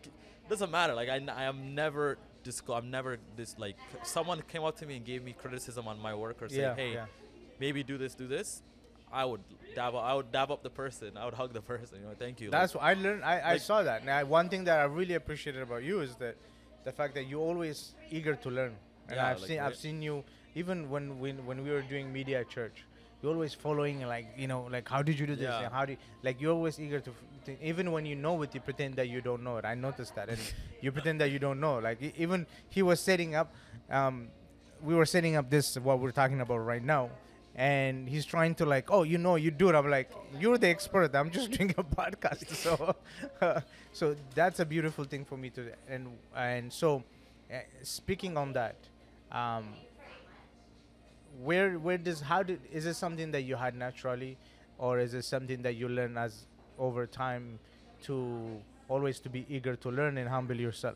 [0.49, 0.93] doesn't matter.
[0.93, 4.97] Like I, I am never disclo- I'm never this like someone came up to me
[4.97, 6.75] and gave me criticism on my work or say, yeah.
[6.75, 7.05] hey, yeah.
[7.59, 8.61] maybe do this, do this.
[9.11, 9.41] I would
[9.73, 11.17] dab, I would dab up the person.
[11.17, 11.97] I would hug the person.
[12.01, 12.51] You know, thank you.
[12.51, 13.23] That's what I learned.
[13.23, 14.05] I, I like- saw that.
[14.05, 16.35] Now, one thing that I really appreciated about you is that
[16.83, 18.75] the fact that you're always eager to learn.
[19.07, 20.23] And Yeah, I've like, seen I've seen you
[20.55, 22.85] even when when when we were doing media at church.
[23.21, 25.63] You're always following like you know like how did you do this Yeah.
[25.65, 27.11] and how do you, like you're always eager to,
[27.45, 29.65] to even when you know it you pretend that you don't know it.
[29.65, 30.39] I noticed that and
[30.81, 31.79] you pretend that you don't know.
[31.79, 33.53] Like even he was setting up,
[33.89, 34.29] um,
[34.81, 37.09] we were setting up this what we're talking about right now,
[37.55, 39.75] and he's trying to like, oh, you know, you do it.
[39.75, 40.09] I'm like,
[40.39, 41.13] you're the expert.
[41.13, 42.47] I'm just doing a podcast.
[42.63, 42.95] So,
[43.91, 45.73] so that's a beautiful thing for me to.
[45.89, 47.03] And and so,
[47.51, 48.77] uh, speaking on that,
[49.31, 49.73] um,
[51.43, 54.37] where where does how did is it something that you had naturally,
[54.77, 56.45] or is it something that you learn as
[56.77, 57.59] over time
[58.03, 60.95] to always to be eager to learn and humble yourself?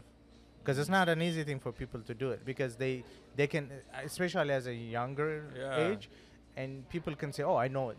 [0.60, 3.04] Because it's not an easy thing for people to do it because they
[3.36, 3.70] they can
[4.04, 5.78] especially as a younger Yeah.
[5.78, 6.10] age,
[6.56, 7.98] and people can say, oh, I know it.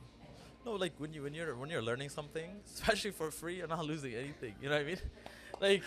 [0.64, 3.84] no, like when you when you're when you're learning something, especially for free, you're not
[3.84, 4.54] losing anything.
[4.62, 4.98] You know what I mean?
[5.60, 5.86] like,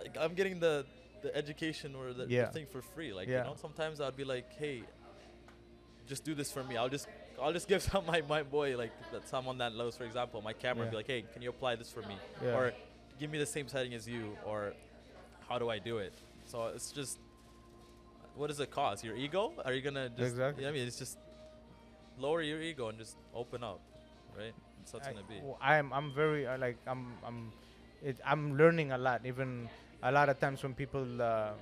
[0.00, 0.84] like I'm getting the
[1.22, 2.50] the education or the, the Yeah.
[2.50, 3.12] thing for free.
[3.14, 3.38] Like Yeah.
[3.38, 4.82] you know, sometimes I'd be like, hey,
[6.06, 6.76] just do this for me.
[6.76, 7.08] I'll just
[7.40, 10.52] I'll just give some my my boy like that someone that loves, for example, my
[10.52, 10.82] camera.
[10.82, 12.16] and Be like, hey, can you apply this for me?
[12.42, 12.56] Yeah.
[12.56, 12.72] Or
[13.18, 14.36] give me the same setting as you.
[14.44, 14.74] Or
[15.48, 16.14] how do I do it?
[16.46, 17.18] So it's just.
[18.36, 19.04] What does it cost?
[19.04, 19.52] Your ego?
[19.64, 20.20] Are you gonna just?
[20.32, 20.64] Exactly.
[20.64, 21.18] Yeah, I mean, it's just
[22.18, 23.80] lower your ego and just open up,
[24.36, 24.52] right?
[24.78, 25.40] That's what it's I- gonna be.
[25.60, 27.52] I'm, I'm very uh, like I'm I'm
[28.02, 29.24] it, I'm learning a lot.
[29.24, 29.68] Even
[30.02, 31.54] a lot of times when people, um,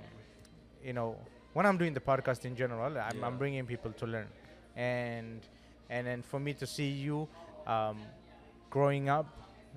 [0.82, 1.16] you know,
[1.52, 3.26] when I'm doing the podcast in general, I'm, Yeah.
[3.26, 4.28] I'm bringing people to learn,
[4.76, 5.40] and
[5.90, 7.28] and then for me to see you
[7.66, 7.98] um,
[8.70, 9.26] growing up,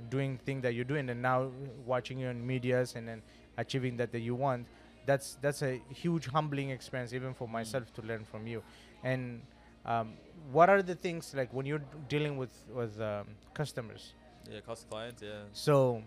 [0.10, 1.52] doing things that you're doing, and now
[1.86, 3.22] watching you in medias and then
[3.58, 4.68] achieving that that you want.
[5.06, 8.64] That's that's a huge humbling experience even for myself to learn from you,
[9.04, 9.42] and
[9.86, 10.14] um,
[10.52, 14.14] what are the things like when you're dealing with with um, customers?
[14.52, 15.22] Yeah, cost clients.
[15.22, 15.44] Yeah.
[15.54, 16.02] So,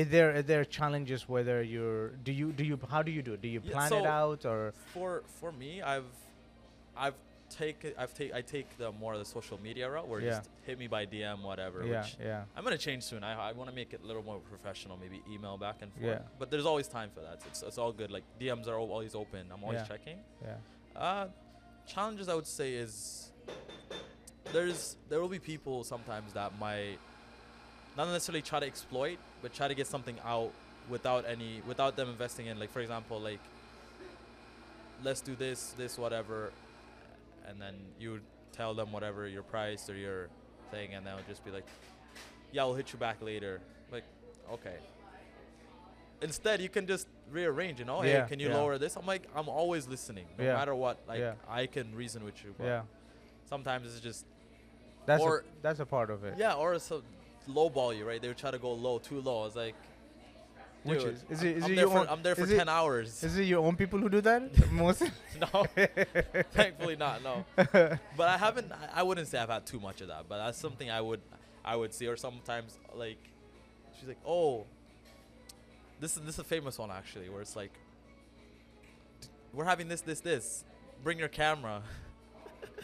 [0.00, 3.32] is there are there challenges whether you're do you do you how do you do
[3.36, 3.40] it?
[3.46, 4.60] Do you Yeah, plan it out or
[4.94, 6.10] For for me, I've
[7.04, 7.18] I've
[7.60, 10.30] take I've take I take the more the social media route where Yeah.
[10.36, 11.78] just hit me by DM whatever.
[11.84, 13.20] yeah Which yeah I'm gonna change soon.
[13.30, 14.94] I I want to make it a little more professional.
[15.04, 16.20] Maybe email back and forth.
[16.20, 16.38] Yeah.
[16.40, 17.36] But there's always time for that.
[17.48, 18.10] It's it's all good.
[18.16, 19.42] Like DMs are always open.
[19.52, 19.92] I'm always Yeah.
[19.92, 20.18] checking.
[20.48, 20.58] yeah
[21.06, 21.26] Uh,
[21.94, 22.94] challenges I would say is
[24.52, 26.98] there's there will be people sometimes that might
[27.96, 30.50] not necessarily try to exploit, but try to get something out
[30.88, 32.58] without any without them investing in.
[32.58, 33.40] Like for example, like
[35.02, 36.52] let's do this, this, whatever,
[37.48, 38.20] and then you
[38.52, 40.28] tell them whatever your price or your
[40.70, 41.66] thing, and they'll just be like,
[42.52, 43.60] "Yeah, I'll hit you back later."
[43.92, 44.04] Like,
[44.52, 44.76] okay.
[46.22, 47.78] Instead, you can just rearrange.
[47.78, 48.56] You know, Yeah, hey, can you yeah.
[48.56, 48.96] lower this?
[48.96, 50.98] I'm like, I'm always listening, no Yeah, matter what.
[51.06, 51.22] Like.
[51.48, 52.54] I can reason with you.
[52.56, 52.82] But yeah
[53.44, 54.24] Sometimes it's just
[55.04, 56.34] that's Or- a, that's a part of it.
[56.38, 56.90] yeah, or it's
[57.46, 58.20] a low ball you, right?
[58.20, 59.46] They would try to go low, too low.
[59.46, 59.74] It's like,
[60.84, 62.42] Which dude, is- is I'm, it- is I'm it there for own- I'm there for
[62.44, 63.22] is it- ten hours.
[63.24, 64.70] Is it your own people who do that?
[64.72, 65.02] Most.
[65.40, 65.64] no,
[66.52, 67.22] thankfully not.
[67.22, 68.70] No, but I haven't.
[68.72, 71.20] I- I wouldn't say I've had too much of that, but that's something I would,
[71.64, 72.06] I would see.
[72.06, 73.18] Or sometimes like,
[73.98, 74.64] she's like, oh,
[76.00, 77.72] this is this is a famous one actually, where it's like,
[79.52, 80.64] we're having this, this, this.
[81.02, 81.82] Bring your camera.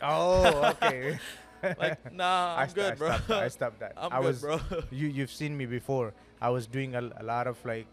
[0.03, 1.19] oh, okay.
[1.79, 3.09] like, nah, I'm good, I bro.
[3.09, 3.43] Stopped that.
[3.43, 3.93] I stopped that.
[3.97, 4.61] I'm I good, was, bro.
[4.91, 6.13] You you've seen me before.
[6.41, 7.87] I was doing a, a lot of like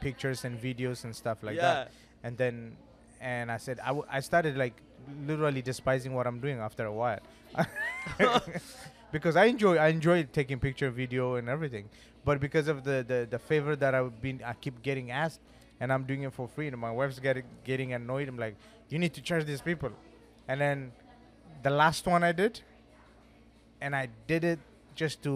[0.00, 1.90] pictures and videos and stuff like that.
[1.90, 2.26] yeah.
[2.28, 2.76] and then
[3.20, 4.74] and i said I, w- I started like
[5.26, 7.20] literally despising what i'm doing after a while
[9.12, 11.88] because i enjoy i enjoy taking picture video and everything
[12.24, 15.40] but because of the the, the favor that i've been i keep getting asked
[15.80, 18.56] and i'm doing it for free and my wife's getting getting annoyed i'm like
[18.90, 19.90] you need to charge these people
[20.48, 20.92] and then
[21.62, 22.60] the last one i did
[23.84, 24.58] and i did it
[25.00, 25.32] just to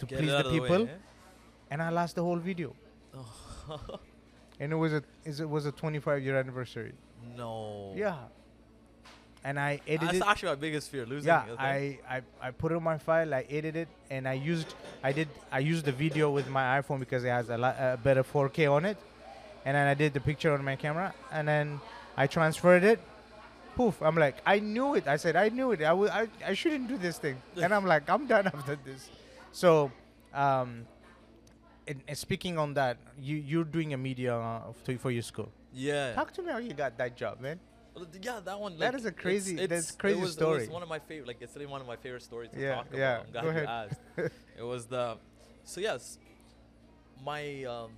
[0.00, 1.70] to Get please the of the way, people eh?
[1.70, 2.70] and i lost the whole video
[4.60, 6.92] and it was a is- it was a 25 year anniversary
[7.36, 7.92] No.
[8.04, 8.16] yeah.
[9.48, 10.20] and I edited.
[10.20, 11.28] That's actually my biggest fear, losing.
[11.28, 11.44] Yeah.
[11.58, 13.30] I, I I put it on my file.
[13.40, 14.74] I edited it, and I used
[15.08, 17.90] I did I used the video with my iPhone because it has a, lot, a
[18.06, 18.98] better 4K on it,
[19.64, 21.66] and then I did the picture on my camera, and then
[22.22, 22.98] I transferred it.
[23.78, 24.02] Poof!
[24.02, 25.06] I'm like, I knew it.
[25.06, 25.80] I said, I knew it.
[25.80, 29.08] I w- I, I shouldn't do this thing, and I'm like, I'm done after this.
[29.52, 29.92] So,
[30.34, 30.84] um,
[31.86, 32.96] and, and speaking on that,
[33.28, 35.50] you you're doing a media uh, to, for your school.
[35.72, 36.12] yeah.
[36.18, 37.60] Talk to me how you got that job, man.
[37.94, 38.72] Well, Yeah, that one.
[38.78, 40.58] That like, is a crazy- it's- that's it crazy was, It story.
[40.66, 41.28] was one of my favorite.
[41.30, 43.26] Like it's really one of my favorite stories to Yeah, talk yeah, about.
[43.26, 43.68] I'm glad go you ahead.
[43.78, 44.00] asked.
[44.62, 45.04] it was the.
[45.70, 46.18] So yes,
[47.24, 47.90] my um,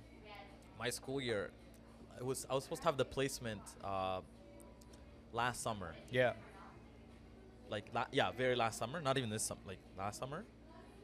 [0.77, 1.49] my school year,
[2.19, 4.21] it was I was supposed to have the placement uh,
[5.33, 5.93] last summer.
[6.09, 6.33] Yeah.
[7.69, 9.01] Like la- yeah, very last summer.
[9.01, 9.61] Not even this summer.
[9.65, 10.43] Like last summer,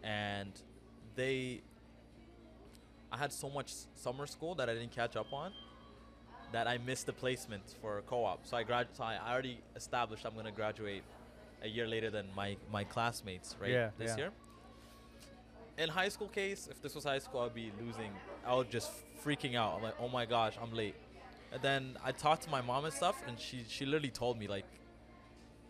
[0.04, 0.52] and
[1.16, 1.62] they.
[3.10, 5.54] I had so much summer school that I didn't catch up on
[6.52, 8.46] that I missed the placement for a co-op.
[8.46, 11.04] So I grad so I already established I'm gonna graduate
[11.62, 13.72] a year later than my my classmates, right?
[13.72, 14.18] Yeah, this yeah.
[14.18, 14.32] year.
[15.78, 18.12] In high school case, if this was high school, I'd be losing.
[18.46, 18.92] I would just
[19.24, 19.76] freaking out.
[19.76, 20.96] I'm like, oh my gosh, I'm late.
[21.52, 24.48] And then I talked to my mom and stuff, and she she literally told me
[24.48, 24.66] like,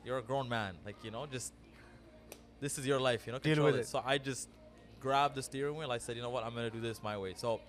[0.04, 1.54] you're a grown man, like you know, just
[2.60, 3.80] this is your life, you know, Deal with it.
[3.82, 3.88] it.
[3.88, 4.50] So I just
[5.00, 5.92] grabbed the steering wheel.
[5.92, 7.34] I said, you know what, I'm gonna do this my way.
[7.36, 7.62] So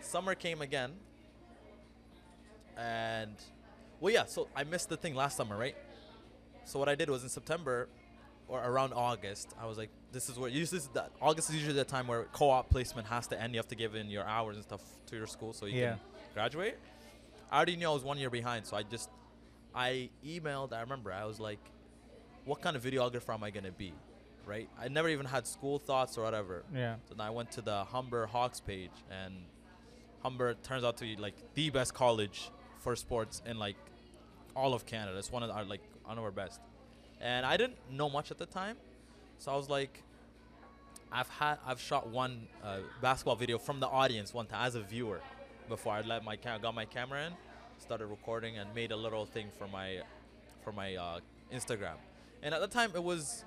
[0.00, 0.92] summer came again,
[2.76, 3.34] and
[4.00, 4.24] well, yeah.
[4.24, 5.76] So I missed the thing last summer, right?
[6.64, 7.88] So what I did was in September
[8.48, 10.80] or around August, I was like, this is where usually
[11.22, 13.54] August is usually the time where co-op placement has to end.
[13.54, 15.90] You have to give in your hours and stuff to your school so you Yeah.
[15.92, 16.00] can
[16.34, 16.78] graduate.
[17.50, 19.10] I already knew I was one year behind, so I just
[19.74, 20.72] I emailed.
[20.72, 21.60] I remember I was like,
[22.44, 23.92] what kind of videographer am I gonna be,
[24.46, 24.68] right?
[24.80, 26.64] I never even had school thoughts or whatever.
[26.74, 26.96] Yeah.
[27.08, 29.34] So then I went to the Humber Hawks page, and
[30.22, 33.76] Humber turns out to be like the best college for sports in like
[34.54, 35.18] all of Canada.
[35.18, 36.60] It's one of our like one of our best.
[37.20, 38.76] And I didn't know much at the time,
[39.38, 40.02] so I was like,
[41.12, 44.80] I've had I've shot one uh, basketball video from the audience one time as a
[44.80, 45.20] viewer
[45.70, 47.32] before I let my cam- got my camera in,
[47.78, 50.00] started recording and made a little thing for my
[50.62, 51.20] for my uh,
[51.52, 51.96] Instagram.
[52.42, 53.44] And at the time it was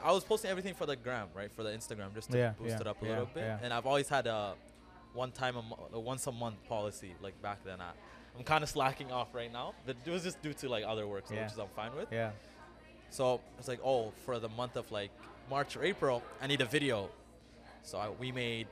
[0.00, 2.70] I was posting everything for the gram, right, for the Instagram, just to Yeah, boost
[2.70, 3.58] yeah, it up a yeah, little bit.
[3.62, 4.54] And I've always had a
[5.14, 7.80] one time a mo- a once a month policy, like back then.
[7.80, 7.90] I,
[8.38, 11.06] I'm kind of slacking off right now, but it was just due to like other
[11.08, 12.06] work, so which is I'm fine with.
[12.12, 12.30] Yeah.
[13.10, 15.10] So it's like, oh, for the month of like
[15.50, 17.08] March or April, I need a video.
[17.82, 18.68] So I, we made,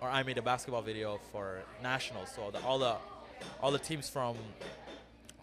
[0.00, 2.30] or I made a basketball video for nationals.
[2.34, 2.96] So the, all the,
[3.62, 4.36] all the teams from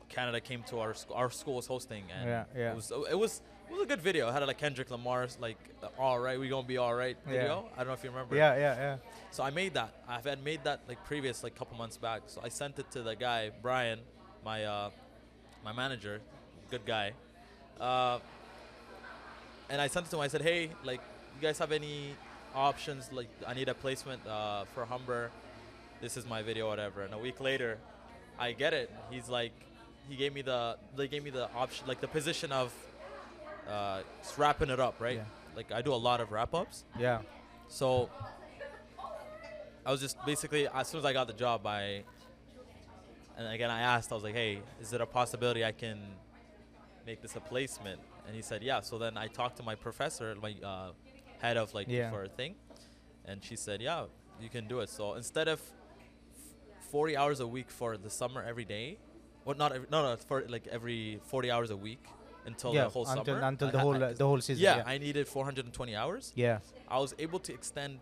[0.10, 1.16] Canada came to our school.
[1.16, 2.72] Our school was hosting, and Yeah, yeah.
[2.72, 4.30] it was it was it was a good video.
[4.30, 5.58] It had like Kendrick Lamar's like,
[5.98, 7.32] all right, we gonna be all right Yeah.
[7.32, 7.70] video.
[7.74, 8.36] I don't know if you remember.
[8.36, 8.98] Yeah, yeah, yeah.
[9.32, 9.92] So I made that.
[10.08, 12.22] I had made that like previous, like couple months back.
[12.28, 14.00] So I sent it to the guy Brian,
[14.46, 14.90] my uh,
[15.66, 16.22] my manager,
[16.70, 17.14] good guy.
[17.80, 18.20] Uh,
[19.70, 20.22] and I sent it to him.
[20.22, 21.02] I said, hey, like,
[21.36, 22.16] you guys have any
[22.54, 23.12] options?
[23.12, 25.32] Like, I need a placement uh, for Humber.
[26.02, 27.02] This is my video, whatever.
[27.02, 27.78] And a week later,
[28.40, 28.92] I get it.
[29.10, 29.54] He's like,
[30.10, 32.74] he gave me the, they gave me the option, like the position of
[33.70, 34.02] uh,
[34.38, 35.18] wrapping it up, right?
[35.18, 35.24] Yeah.
[35.56, 36.84] Like I do a lot of wrap ups.
[37.00, 37.20] Yeah.
[37.68, 38.10] So
[39.86, 42.04] I was just basically as soon as I got the job, I
[43.38, 46.00] and again I asked, I was like, "Hey, is it a possibility I can
[47.06, 50.36] make this a placement?" And he said, "Yeah." So then I talked to my professor,
[50.42, 50.92] my uh,
[51.44, 52.10] head of like Yeah.
[52.14, 52.56] for a thing,
[53.26, 54.06] and she said, "Yeah,
[54.44, 55.60] you can do it." So instead of
[56.92, 58.98] 40 hours a week for the summer every day,
[59.46, 62.04] well, not every, no, no, for like every 40 hours a week
[62.46, 62.84] until yeah.
[62.86, 63.48] the whole until summer.
[63.48, 64.64] until I the whole uh, the whole season.
[64.64, 64.84] yeah, Yeah.
[64.94, 66.32] I needed 420 hours.
[66.36, 66.60] yeah.
[66.88, 68.00] I was able to extend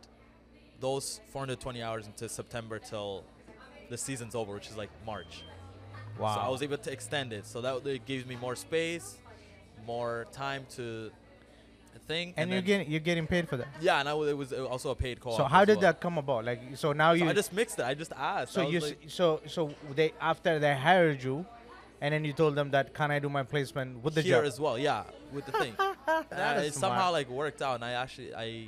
[0.80, 3.24] those 420 hours into September till
[3.90, 5.44] the season's over, which is like March.
[6.20, 6.36] Wow.
[6.36, 7.46] So I was able to extend it.
[7.46, 9.18] So that it gives me more space,
[9.86, 11.12] more time to
[12.00, 12.34] think.
[12.38, 13.68] and you're then- getting you're getting paid for that.
[13.82, 15.38] yeah, and I it was also a paid call.
[15.38, 16.46] So how did that come about?
[16.46, 17.86] Like so now So you I just mixed it.
[17.86, 18.54] I just asked.
[18.54, 21.46] so you like, so so they after they hired you,
[22.02, 24.46] and then you told them that can I do my placement with the here job?
[24.46, 24.78] as well.
[24.80, 25.76] Yeah, with the thing.
[26.30, 28.68] That Uh, it somehow like worked out, and I actually I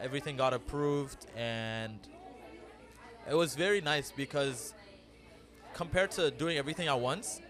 [0.00, 1.98] everything got approved, and
[3.30, 4.74] it was very nice because
[5.72, 7.40] compared to doing everything at once.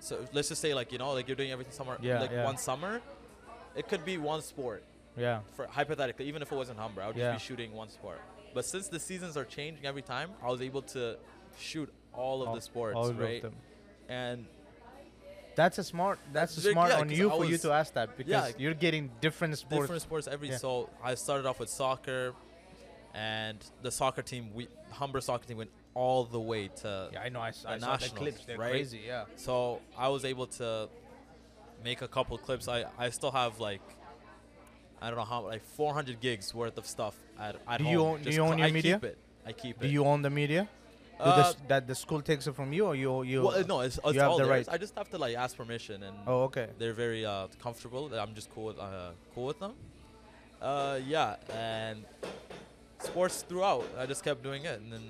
[0.00, 2.44] So let's just say like you know like you're doing everything summer Yeah, like yeah.
[2.44, 3.00] one summer,
[3.76, 4.82] it could be one sport
[5.16, 5.40] yeah.
[5.56, 7.32] for hypothetically even if it wasn't Humber I would just Yeah.
[7.34, 8.20] be shooting one sport.
[8.54, 11.16] But since the seasons are changing every time, I was able to
[11.58, 13.42] shoot all of All- the sports, all of right?
[13.42, 13.54] them.
[14.08, 14.46] And
[15.56, 16.18] That's a smart.
[16.32, 18.50] That's, very- smart yeah, on you for you to ask that because Yeah.
[18.58, 19.82] you're getting different sports.
[19.82, 20.56] different sports every Yeah.
[20.58, 22.34] so I started off with soccer
[23.14, 27.28] and the soccer team we Humber soccer team went all the way to Yeah, I
[27.28, 27.40] know.
[27.40, 28.44] I, I saw the clips.
[28.44, 28.70] They're right?
[28.70, 29.02] crazy.
[29.06, 29.24] Yeah.
[29.36, 30.88] So I was able to
[31.84, 32.66] make a couple clips.
[32.68, 33.82] I, I still have like
[35.02, 37.92] I don't know how like 400 gigs worth of stuff at, at Do home.
[37.92, 38.94] you own- do you own your I media?
[38.96, 39.18] keep it.
[39.46, 39.88] I keep Do it.
[39.88, 40.68] Do you own the media?
[41.18, 43.42] Do the Uh, that the school takes it from you, or you you?
[43.42, 44.66] well, uh, no, it's, it's you all the right.
[44.68, 46.68] I just have to like ask permission, and Oh, okay.
[46.78, 48.04] they're very uh, comfortable.
[48.22, 49.74] I'm just cool with uh, cool with them.
[50.60, 52.04] Uh, yeah, and
[52.98, 53.84] sports throughout.
[53.98, 55.04] I just kept doing it, and then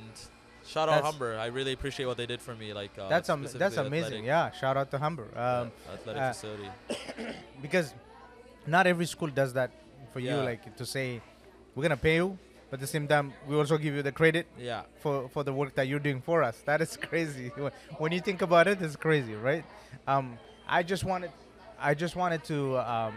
[0.66, 1.38] shout out Humber.
[1.38, 2.72] I really appreciate what they did for me.
[2.72, 4.24] Like uh, that's that's amazing.
[4.24, 4.50] athletic- Yeah.
[4.52, 5.28] Shout out to Humber.
[5.32, 6.68] yeah, Um, athletic uh, facility.
[7.62, 7.94] because
[8.66, 9.70] not every school does that
[10.12, 10.34] for you.
[10.34, 11.20] Like to say,
[11.74, 12.38] we're gonna pay you,
[12.70, 15.52] but at the same time, we also give you the credit Yeah, for for the
[15.52, 16.56] work that you're doing for us.
[16.64, 17.48] That is crazy.
[17.56, 19.64] When- when you think about it, it's crazy, right?
[20.06, 21.30] Um, I just wanted,
[21.78, 23.14] I just wanted to um,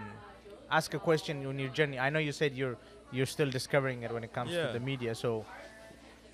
[0.70, 1.98] ask a question on your journey.
[1.98, 2.78] I know you said you're
[3.12, 5.16] you're still discovering it when it comes to the media.
[5.16, 5.46] So,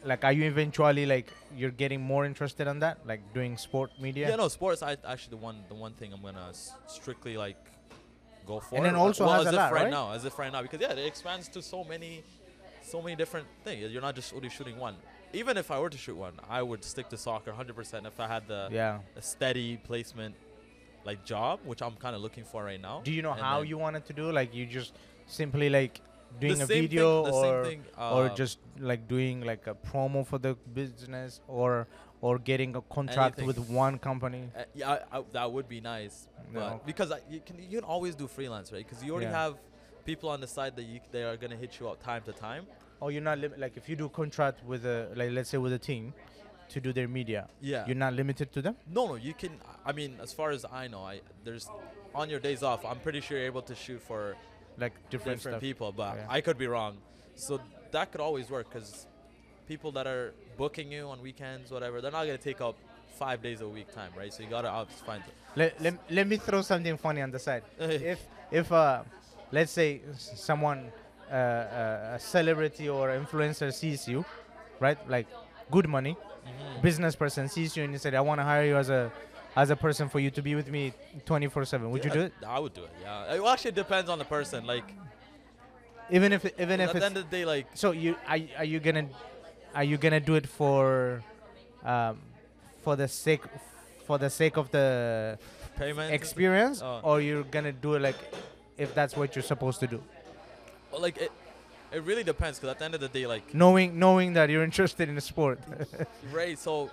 [0.05, 4.29] like, are you eventually like you're getting more interested in that, like doing sport media?
[4.29, 4.35] yeah.
[4.35, 4.81] no, sports.
[4.83, 7.57] I actually the one the one thing I'm gonna s- strictly like
[8.45, 8.75] go for.
[8.75, 9.91] and then also well, has as a if lot, right, right?
[9.91, 12.23] now, as if right now, because yeah, it expands to so many,
[12.81, 13.91] so many different things.
[13.91, 14.95] You're not just only shooting one.
[15.31, 18.27] Even if I were to shoot one, I would stick to soccer 100% if I
[18.27, 18.99] had the Yeah.
[19.15, 20.35] a steady placement
[21.05, 23.01] like job, which I'm kind of looking for right now.
[23.03, 24.31] Do you know And how you wanted to do?
[24.31, 24.93] Like you just
[25.25, 26.01] simply like
[26.39, 29.75] doing the a video thing, the or thing, or uh, just like doing like a
[29.75, 31.87] promo for the business or
[32.21, 33.47] or getting a contract Anything.
[33.47, 34.49] with one company.
[34.55, 36.59] Uh, yeah, I, I, that would be nice, No.
[36.61, 38.85] but because I, you can you can always do freelance, right?
[38.87, 39.43] Because you already Yeah.
[39.43, 39.55] have
[40.05, 42.65] people on the side that you they are gonna hit you up time to time.
[42.99, 45.57] Or you're not lim- like if you do a contract with a like let's say
[45.57, 46.13] with a team
[46.69, 47.85] to do their media, Yeah.
[47.85, 48.75] you're not limited to them.
[48.89, 49.51] no, no, you can.
[49.85, 51.69] I mean, as far as I know, I there's
[52.15, 54.35] on your days off, I'm pretty sure you're able to shoot for
[54.77, 56.25] Like different, different, people, but Yeah.
[56.29, 56.97] I could be wrong.
[57.35, 57.59] So
[57.91, 59.05] that could always work because
[59.67, 62.75] people that are booking you on weekends, whatever, they're not gonna take up
[63.17, 64.33] five days a week time, right?
[64.33, 65.23] So you gotta obviously find.
[65.55, 67.63] Let, let, let me throw something funny on the side.
[67.79, 68.19] if
[68.51, 69.03] if uh,
[69.51, 70.91] let's say someone
[71.31, 74.25] uh, uh, a celebrity or influencer sees you,
[74.79, 74.97] right?
[75.09, 75.27] Like
[75.71, 76.81] good money, Mhm.
[76.81, 79.11] business person sees you and he said, "I want to hire you as a
[79.55, 80.93] as a person for you to be with me
[81.25, 82.33] 24/7." Would you do it?
[82.45, 82.91] I would do it.
[83.01, 83.33] Yeah.
[83.35, 84.65] It well, actually depends on the person.
[84.65, 84.85] Like
[86.09, 88.65] Even if even if at the end of the day, like so you are, are
[88.65, 89.07] you gonna
[89.73, 91.23] are you gonna do it for
[91.83, 92.19] um,
[92.81, 93.41] for the sake
[94.05, 95.39] for the sake of the
[95.77, 96.13] payment.
[96.13, 96.99] experience Oh.
[97.03, 98.17] or you're gonna do it like
[98.77, 100.03] if that's what you're supposed to do
[100.91, 101.31] Well, like it,
[101.91, 104.63] it really depends because at the end of the day, like knowing knowing that you're
[104.71, 105.59] interested in the sport
[106.31, 106.59] right.
[106.59, 106.91] So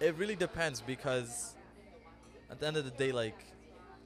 [0.00, 1.54] it really depends because
[2.50, 3.38] at the end of the day, like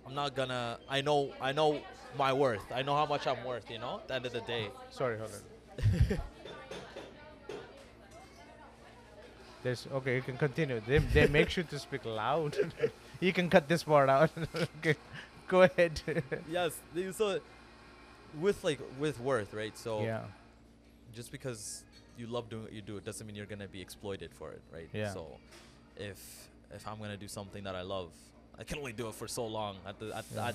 [0.06, 0.78] I'm not gonna.
[0.88, 1.32] I know.
[1.40, 1.80] I know
[2.18, 2.64] my worth.
[2.72, 3.70] I know how much I'm worth.
[3.70, 4.00] You know.
[4.02, 4.70] At the end of the day.
[4.90, 5.40] sorry hold on
[9.64, 12.54] there's okay you can continue they, they make sure to speak loud
[13.20, 14.30] you can cut this part out
[14.78, 14.94] okay
[15.48, 16.00] go ahead
[16.48, 16.78] yes.
[17.16, 17.40] So
[18.38, 19.76] with like with worth, right?
[19.76, 20.20] So yeah
[21.14, 21.84] just because
[22.16, 24.62] you love doing what you do, it doesn't mean you're gonna be exploited for it,
[24.72, 24.88] right?
[24.92, 25.12] Yeah.
[25.12, 25.26] So
[25.96, 28.10] if if I'm gonna do something that I love,
[28.58, 30.46] I can only do it for so long at the at Yeah.
[30.48, 30.54] at,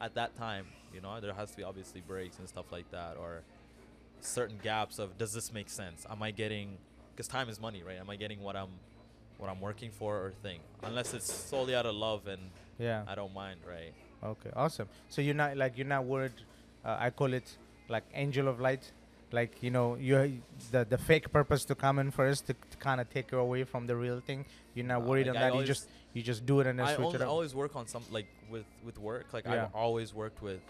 [0.00, 0.66] at that time.
[0.94, 3.42] You know, there has to be obviously breaks and stuff like that, or
[4.20, 6.06] certain gaps of does this make sense?
[6.10, 6.78] Am I getting?
[7.14, 7.96] Because time is money, right?
[7.98, 8.70] Am I getting what I'm
[9.38, 10.60] what I'm working for or thing?
[10.82, 12.42] Unless it's solely out of love and
[12.78, 13.92] yeah I don't mind, right?
[14.24, 14.88] Okay, awesome.
[15.08, 16.32] So you're not like you're not worried.
[16.84, 17.56] Uh, I call it
[17.88, 18.90] like angel of light.
[19.32, 23.00] Like you know, you the the fake purpose to come in first to, to kind
[23.00, 24.46] of take you away from the real thing.
[24.74, 25.58] You're not Uh, worried like on I that.
[25.58, 27.28] You just you just do it and then I switch only, it up.
[27.28, 29.26] I always work on some like with with work.
[29.34, 29.64] Like Yeah.
[29.64, 30.60] I've always worked with.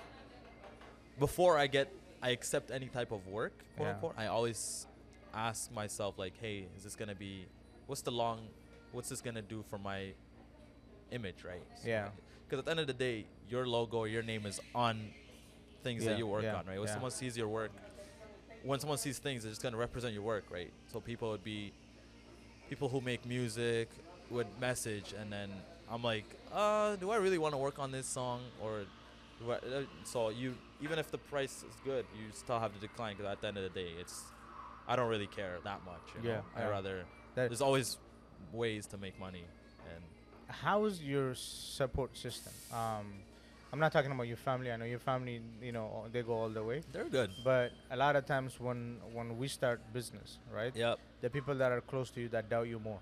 [1.21, 1.89] Before I get,
[2.21, 3.53] I accept any type of work.
[3.77, 3.95] Quote Yeah.
[3.95, 4.87] unquote, I always
[5.33, 7.47] ask myself like, hey, is this gonna be?
[7.87, 8.49] What's the long?
[8.91, 10.15] What's this gonna do for my
[11.13, 11.63] image, right?
[11.85, 12.09] Yeah.
[12.45, 15.11] Because at the end of the day, your logo your name is on
[15.85, 16.79] things Yeah, that you work yeah, on, right?
[16.81, 16.95] When yeah.
[16.95, 17.71] someone sees your work,
[18.65, 20.73] when someone sees things, it's just gonna represent your work, right?
[20.93, 21.73] So people would be
[22.69, 23.89] people who make music
[24.31, 25.51] would message, and then
[25.91, 28.83] I'm like, uh, do I really want to work on this song, or
[29.49, 33.17] I, uh, so you even if the price is good, you still have to decline
[33.17, 34.23] because at the end of the day, it's
[34.89, 36.01] I don't really care that much.
[36.15, 36.43] You Yeah, know?
[36.57, 36.69] I yeah.
[36.69, 37.05] rather
[37.35, 37.99] there's always
[38.53, 39.45] ways to make money,
[39.95, 40.03] and
[40.49, 42.53] How is your support system?
[42.73, 43.07] Um,
[43.73, 44.71] I'm not talking about your family.
[44.73, 46.83] I know your family, you know, they go all the way.
[46.93, 47.31] they're good.
[47.45, 50.75] But a lot of times when when we start business, right?
[50.75, 50.99] Yep.
[51.21, 53.01] the people that are close to you that doubt you more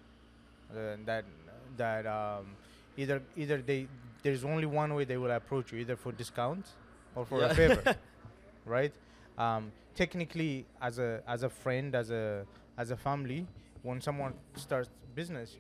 [0.70, 1.24] that
[1.76, 2.56] that um,
[2.96, 3.88] either either they
[4.22, 6.76] there's only one way they will approach you either for discount
[7.14, 7.82] or for a favor
[8.64, 8.94] right
[9.38, 12.46] um, technically as a as a friend as a
[12.76, 13.46] as a family
[13.82, 15.58] when someone starts business,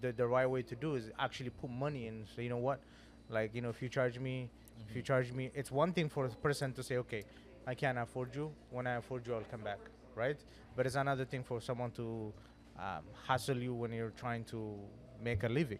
[0.00, 2.26] the the right way to do is actually put money in.
[2.34, 2.80] So you know what,
[3.28, 4.50] like you know, if you charge me,
[4.88, 5.04] if you Mhm.
[5.04, 7.24] charge me, it's one thing for a person to say, okay,
[7.66, 8.54] I can't afford you.
[8.70, 9.80] When I afford you, I'll come back,
[10.14, 10.38] right?
[10.76, 12.32] But it's another thing for someone to
[12.80, 14.74] um, hassle you when you're trying to
[15.22, 15.78] make a living.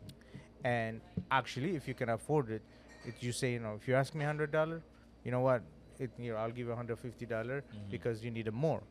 [0.65, 2.63] And actually, if you can afford it,
[3.07, 4.83] it you say, you know, if you ask me hundred dollar,
[5.25, 5.63] you know what,
[5.99, 7.91] it, you know, I'll give you hundred fifty dollar Mhm.
[7.91, 8.83] because you need it more.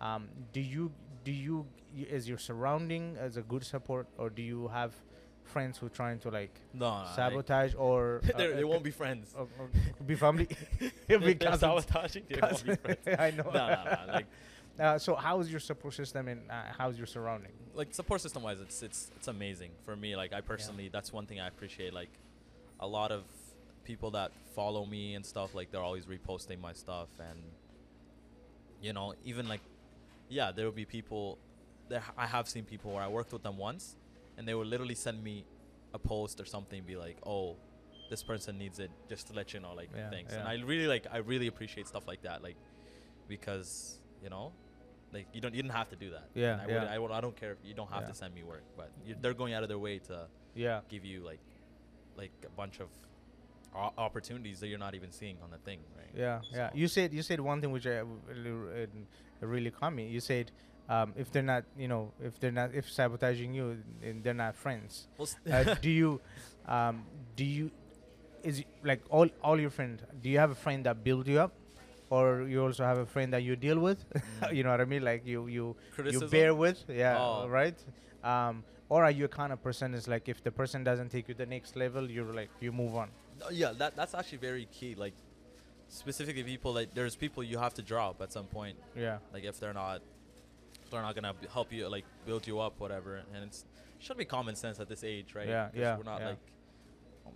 [0.00, 0.90] Um, do you
[1.24, 4.94] do you y- is your surrounding as a good support, or do you have
[5.44, 9.34] friends who trying to like No, sabotage or uh, they, won't be friends.
[9.36, 9.68] or- or
[10.06, 10.48] be family?
[11.08, 11.60] It'll be cousins.
[11.60, 12.24] sabotaging.
[12.30, 12.78] They won't be Cousins.
[13.04, 13.20] friends.
[13.20, 13.50] I know.
[13.52, 14.26] No, no, no, like
[14.80, 17.52] Uh, so how's your support system and uh, how's your surrounding?
[17.74, 20.16] like support system wise it's it's it's amazing for me.
[20.16, 22.10] Like i personally that's one thing i appreciate like
[22.80, 23.22] a lot of
[23.84, 27.38] people that follow me and stuff like they're always reposting my stuff and
[28.82, 29.60] you know even like
[30.28, 31.38] yeah there will be people
[31.88, 33.96] there i have seen people where i worked with them once
[34.36, 35.44] and they will literally send me
[35.94, 37.56] a post or something be like oh
[38.10, 40.32] this person needs it just to let you know like Yeah, thanks.
[40.34, 42.56] And i really like i really appreciate stuff like that like
[43.28, 44.52] because you know
[45.12, 46.80] like you don't you didn't have to do that Yeah, I, yeah.
[46.80, 48.08] would, I, would, I don't care if you don't have Yeah.
[48.08, 50.80] to send me work but you, they're going out of their way to Yeah.
[50.88, 51.40] give you like
[52.16, 52.88] like a bunch of
[53.74, 56.70] o- opportunities that you're not even seeing on the thing right Yeah, yeah.
[56.74, 58.84] You said you said one thing which I really,
[59.42, 60.08] uh, really caught me.
[60.08, 60.50] You said
[60.88, 63.78] um, if they're not, you know, if they're not, if sabotaging you,
[64.22, 65.06] they're not friends.
[65.16, 66.20] well, Uh, do you,
[66.66, 67.04] um,
[67.36, 67.70] do you,
[68.42, 70.02] is it like all all your friends?
[70.20, 71.52] Do you have a friend that build you up,
[72.10, 74.04] or you also have a friend that you deal with?
[74.12, 74.52] Mm.
[74.56, 75.04] you know what I mean?
[75.04, 77.48] Like you you criticism you bear with, yeah, Oh.
[77.48, 77.78] right.
[78.22, 81.28] Um, or are you a kind of person is like if the person doesn't take
[81.28, 83.08] you to the next level, you're like you move on.
[83.42, 85.14] Uh, yeah that that's actually very key like
[85.88, 89.58] specifically people like there's people you have to drop at some point Yeah, like if
[89.58, 90.02] they're not
[90.84, 93.64] if they're not gonna help you like build you up whatever and it's
[93.98, 96.28] should be common sense at this age right Yeah, yeah, we're not yeah.
[96.28, 96.38] like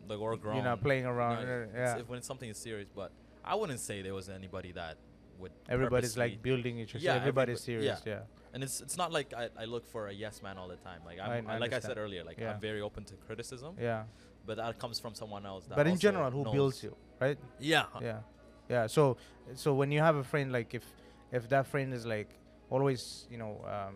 [0.09, 1.41] like we're grown you're not playing around.
[1.41, 3.11] You know, it's- yeah, when it's something is serious but
[3.45, 4.97] i wouldn't say there was anybody that
[5.39, 7.05] would everybody's like building each other.
[7.05, 8.03] Yeah, everybody's everybo- serious.
[8.07, 8.13] yeah.
[8.15, 8.53] Yeah.
[8.55, 11.01] and it's it's not like I, I look for a yes man all the time
[11.05, 12.53] like I'm, I I, like I said earlier like Yeah.
[12.53, 14.05] I'm very open to criticism yeah,
[14.47, 17.39] but that comes from someone else But in general, who builds you, right?
[17.59, 18.21] yeah Yeah,
[18.69, 18.87] yeah.
[18.87, 19.17] So,
[19.55, 20.85] so when you have a friend, like if
[21.33, 22.31] if that friend is like
[22.71, 23.95] always, you know, um,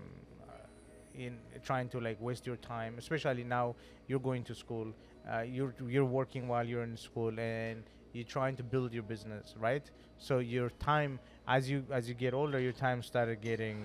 [0.49, 1.39] uh, in
[1.69, 3.77] trying to like waste your time, especially now
[4.09, 4.89] you're going to school,
[5.31, 9.55] uh, you're you're working while you're in school, and you're trying to build your business,
[9.59, 9.83] right?
[10.19, 13.85] So your time, as you as you get older, your time started getting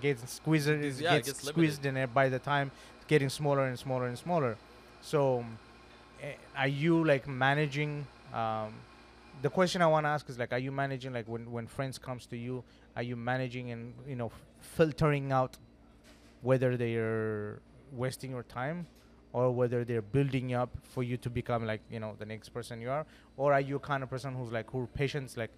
[0.00, 2.70] gets squeezed, yeah, gets, gets squeezed in it by the time
[3.08, 4.56] getting smaller and smaller and smaller.
[5.00, 5.44] So,
[6.22, 8.06] eh, are you like managing?
[8.32, 8.74] Um,
[9.42, 11.98] the question I want to ask is like, are you managing like when when friends
[11.98, 12.64] comes to you?
[12.96, 14.30] Are you managing and you know
[14.60, 15.56] filtering out
[16.42, 17.60] whether they're
[17.92, 18.86] wasting your time
[19.32, 22.80] or whether they're building up for you to become like you know the next person
[22.80, 23.04] you are,
[23.36, 25.50] or are you a kind of person who's like who patience like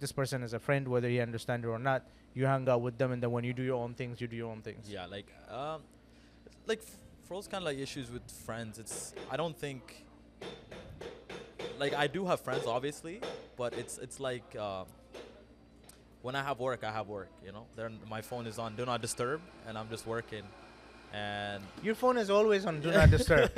[0.00, 2.02] this person is a friend whether he understand it or not.
[2.34, 4.36] You hang out with them and then when you do your own things, you do
[4.36, 4.90] your own things.
[4.90, 5.80] yeah like um
[6.66, 6.82] like
[7.26, 10.04] for those kind of like issues with friends it's i don't think
[11.78, 13.20] like i do have friends obviously
[13.56, 14.86] but it's it's like um
[16.22, 18.84] when i have work i have work you know then my phone is on do
[18.84, 20.42] not disturb and i'm just working
[21.12, 23.50] and Your phone is always on do not disturb.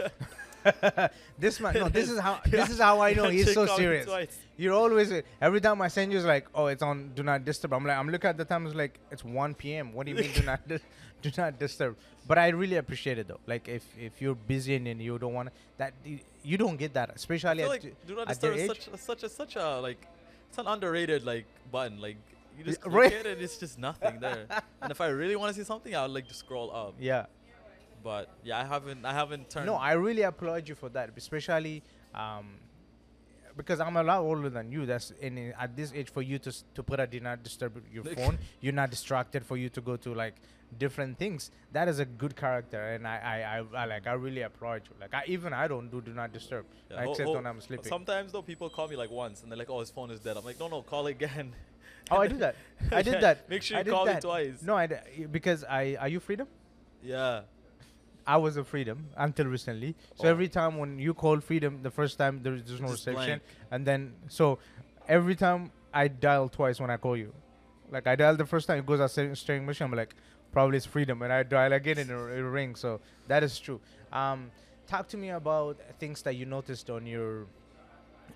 [1.39, 4.09] this man, no, this is how this is how I know he's so serious.
[4.57, 7.73] You're always every time I send you, it's like, oh, it's on do not disturb.
[7.73, 9.93] I'm like, I'm looking at the time, it's like it's 1 p.m.
[9.93, 10.83] What do you mean do not dis-
[11.23, 11.97] do not disturb?
[12.27, 13.41] But I really appreciate it though.
[13.47, 16.93] Like if if you're busy and, and you don't want that, you, you don't get
[16.95, 19.81] that, I especially at, like do not disturb is such a, such a such a
[19.81, 20.07] like
[20.49, 22.17] it's an underrated like button like
[22.59, 23.13] you just click right.
[23.13, 24.47] it and it's just nothing there
[24.83, 27.27] and if i really want to see something i'll like to scroll up yeah.
[28.03, 31.83] But yeah i haven't i haven't turned No, I really applaud you for that, especially
[32.15, 32.47] um,
[33.57, 34.87] because I'm a lot older than you.
[34.87, 38.05] That's in at this age for you to to put a do not disturb your
[38.05, 38.39] phone.
[38.61, 40.35] You're not distracted for you to go to like
[40.79, 41.51] different things.
[41.73, 44.95] That is a good character, and I I, I, I like I really applaud you.
[45.01, 47.61] Like I even I don't do do not disturb Yeah, ho- except ho- when I'm
[47.61, 47.87] sleeping.
[47.97, 50.37] Sometimes though, people call me like once, and they're like, "Oh, his phone is dead."
[50.37, 51.53] I'm like, "No, no, call again."
[52.13, 52.55] oh, I do that.
[52.93, 53.51] I did Yeah, that.
[53.51, 54.23] Make sure you call me that.
[54.23, 54.63] twice.
[54.63, 56.47] No, I d- because I are you freedom?
[57.03, 57.43] Yeah.
[58.29, 59.95] I was a freedom until recently.
[60.17, 60.31] So Oh.
[60.31, 63.87] every time when you call freedom, the first time there is just no reception, and
[63.91, 64.59] then so
[65.09, 67.33] every time I dial twice when I call you,
[67.91, 69.87] like I dial the first time it goes out string machine.
[69.87, 70.15] I'm like
[70.53, 72.81] probably it's freedom, and I dial again and it, it rings.
[72.81, 73.81] So that is true.
[74.13, 74.51] Um,
[74.87, 77.47] talk to me about things that you noticed on your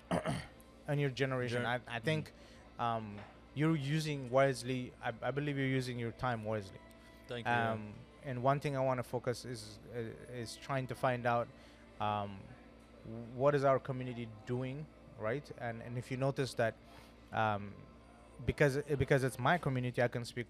[0.89, 1.61] on your generation.
[1.63, 2.31] Gen- I, I think
[2.79, 3.15] um,
[3.53, 4.91] you're using wisely.
[5.03, 6.79] I, I believe you're using your time wisely.
[7.27, 7.51] Thank you.
[7.51, 7.93] Um,
[8.25, 11.47] and one thing I want to focus is uh, is trying to find out
[12.01, 12.31] um,
[13.35, 14.85] what is our community doing,
[15.19, 15.43] right?
[15.59, 16.75] And and if you notice that.
[17.33, 17.71] Um,
[18.45, 20.47] because because it's my community, I can speak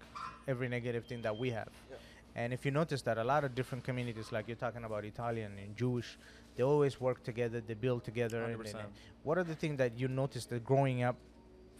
[0.48, 1.68] every negative thing that we have.
[1.90, 1.96] Yeah.
[2.34, 5.52] And if you notice that a lot of different communities, like you're talking about Italian
[5.62, 6.18] and Jewish,
[6.56, 8.42] they always work together, they build together.
[8.42, 8.74] and- and- 100%.
[8.80, 11.16] and what are the things that you noticed that growing up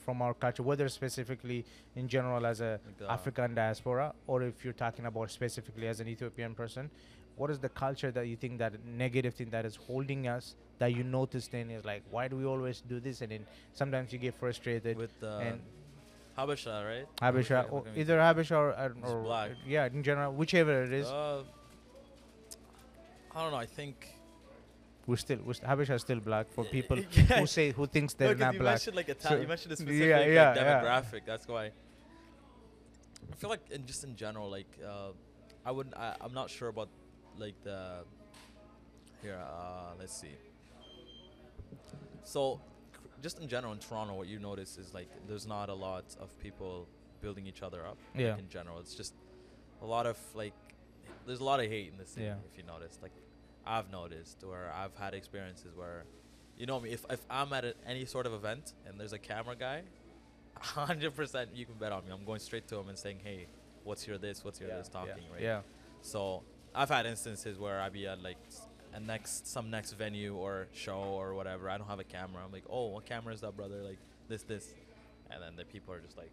[0.05, 1.64] from our culture, whether specifically
[1.96, 6.09] in general as a uh, African diaspora, or if you're talking about specifically as an
[6.09, 6.90] Ethiopian person,
[7.36, 10.94] what is the culture that you think that negative thing that is holding us that
[10.94, 14.18] you noticed in is like why do we always do this and then sometimes you
[14.18, 15.61] get frustrated with uh, and
[16.38, 17.07] Habesha, right?
[17.22, 19.50] Habesha, or either Habesha or, or, or black.
[19.66, 21.42] yeah, in general, whichever it is, Uh,
[23.34, 23.57] I don't know.
[23.59, 24.09] I think
[25.07, 27.40] we're still we're Habesha is still black for people Yeah.
[27.40, 28.72] who say who thinks No, they're 'cause not you black.
[28.74, 30.55] mentioned like Itali- So- you mentioned a specific yeah, like, yeah.
[30.55, 31.20] demographic.
[31.26, 31.64] That's why.
[33.32, 35.11] I feel like in just in general, like uh,
[35.64, 35.96] I wouldn't.
[35.96, 36.88] I, I'm not sure about
[37.38, 38.05] like the.
[39.22, 40.34] Here, uh, let's see.
[42.22, 42.61] So,
[43.22, 46.38] just in general in Toronto, what you notice is like there's not a lot of
[46.38, 46.86] people
[47.22, 47.96] building each other up.
[48.14, 48.36] like, Yeah.
[48.36, 49.14] in general, it's just
[49.82, 50.52] a lot of like.
[51.26, 52.26] There's a lot of hate in the city.
[52.26, 52.34] Yeah.
[52.52, 53.12] If you notice, like
[53.66, 56.04] I've noticed, or I've had experiences where
[56.56, 56.90] you know me.
[56.90, 59.82] If if I'm at a, any sort of event and there's a camera guy,
[60.60, 62.12] hundred percent you can bet on me.
[62.12, 63.46] I'm going straight to him and saying, "Hey,
[63.84, 64.44] what's your this?
[64.44, 65.42] What's your yeah, this?" Talking yeah, right.
[65.42, 65.60] Yeah,
[66.02, 66.42] So
[66.74, 68.38] I've had instances where I'd be at like
[68.92, 71.70] a next some next venue or show or whatever.
[71.70, 72.42] I don't have a camera.
[72.44, 73.98] I'm like, "Oh, what camera is that, brother?" Like
[74.28, 74.74] this, this,
[75.30, 76.30] and then the people are just like,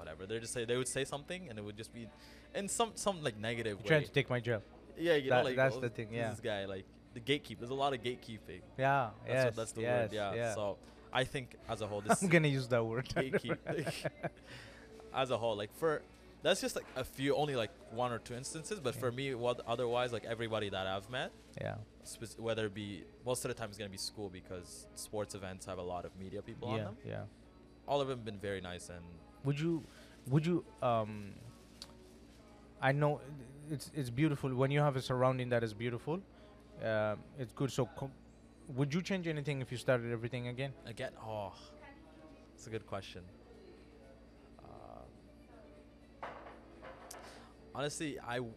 [0.00, 0.26] whatever.
[0.26, 2.08] They just say they would say something and it would just be
[2.54, 3.88] in some some like negative You're way.
[3.88, 4.62] trying to take my job.
[5.00, 6.30] Yeah, you that- know, like that's oh, the thing, yeah.
[6.30, 6.84] This guy, like
[7.14, 7.58] the gatekeep.
[7.58, 8.62] There's a lot of gatekeeping.
[8.78, 10.12] Yeah, That's yes, what, that's the yes, word.
[10.14, 10.34] Yeah.
[10.34, 10.54] yeah.
[10.54, 10.76] So
[11.12, 13.08] I think as a whole, this I'm gonna use that word.
[13.14, 13.56] gatekeep
[15.14, 16.02] as a whole like for
[16.42, 19.60] that's just like a few only like one or two instances but for me what
[19.66, 21.74] otherwise like everybody that i've met yeah,
[22.38, 25.66] whether it be most of the time it's going to be school because sports events
[25.66, 27.22] have a lot of media people on them yeah.
[27.88, 29.04] all of them been very nice and
[29.44, 29.82] Would you,
[30.28, 31.32] would you, um,
[32.80, 33.20] I know
[33.70, 36.20] it's it's beautiful when you have a surrounding that is beautiful.
[36.82, 37.70] Um, it's good.
[37.70, 38.10] So, co-
[38.76, 40.72] would you change anything if you started everything again?
[40.86, 41.52] again oh
[42.54, 43.22] it's a good question
[44.64, 46.26] uh,
[47.74, 48.54] honestly i w-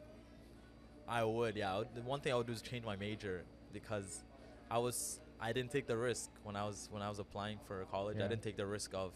[1.07, 3.43] i would yeah I would, the one thing i would do is change my major
[3.71, 4.23] because
[4.69, 7.83] i was i didn't take the risk when i was when i was applying for
[7.91, 8.25] college Yeah.
[8.25, 9.11] i didn't take the risk of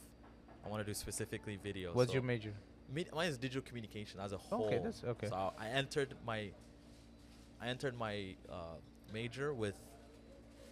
[0.66, 2.54] i want to do specifically video What's so your major?
[3.14, 5.28] Mine is digital communication as a whole Okay, that's okay.
[5.28, 6.50] so I, entered my
[7.62, 8.76] i entered my uh,
[9.14, 9.78] major with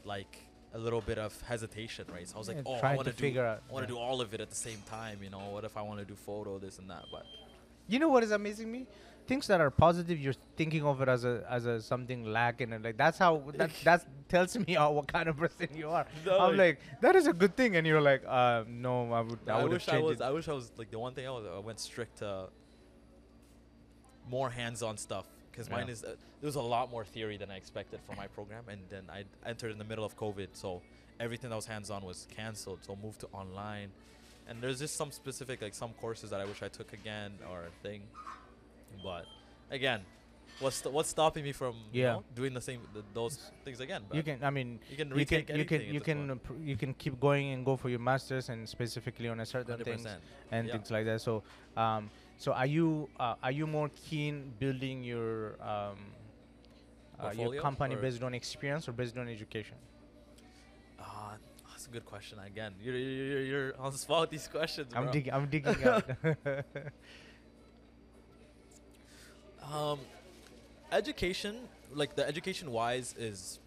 [0.04, 0.38] like
[0.74, 3.14] a little bit of hesitation right so i was like Yeah, oh i want to
[3.14, 3.88] do out, I want yeah.
[3.88, 5.20] to do all of it at the same time.
[5.24, 7.06] You know, what if I want to do photo, this and that?
[7.12, 7.26] But
[7.88, 8.88] You know what is amazing me?
[9.28, 12.84] Things that are positive, you're thinking of it as a as a something lacking, and
[12.84, 16.06] like that's how that that tells me how, what kind of person you are.
[16.26, 19.40] No, I'm like- that is a good thing, and you're like, uh, no, I would
[19.48, 20.20] I, I, would wish I was.
[20.20, 20.24] it.
[20.24, 21.46] I wish I was like the one thing I was.
[21.46, 22.50] I went strict to
[24.30, 26.04] more hands-on stuff because mine is.
[26.04, 29.04] Uh, there was a lot more theory than I expected for my program, and then
[29.10, 30.82] I entered in the middle of COVID, so
[31.20, 32.80] everything that was hands-on was canceled.
[32.84, 33.90] So moved to online,
[34.48, 37.62] and there's just some specific like some courses that I wish I took again or
[37.62, 38.02] a thing,
[39.04, 39.26] but
[39.72, 40.02] again.
[40.60, 44.04] What's st- what's stopping me from you know, doing the same th- those things again?
[44.14, 46.78] you can, I mean, you can you can, you can, you can, uh, pr- you
[46.78, 50.16] can keep going and go for your masters and specifically on a certain things 100%.
[50.52, 50.74] and Yeah.
[50.74, 51.20] things like that.
[51.20, 51.44] So,
[51.76, 55.98] um, so are you uh, are you more keen building your um,
[57.20, 59.76] uh, your company based on experience or based on education?
[61.02, 61.36] Ah,
[61.70, 62.40] that's a good question.
[62.40, 64.94] Again, you're you're, you're, you're on the spot with these questions.
[64.96, 65.12] I'm bro.
[65.12, 65.34] digging.
[65.34, 66.06] I'm digging out.
[69.74, 70.00] Um,
[70.92, 71.56] education,
[71.94, 73.60] like the education wise, is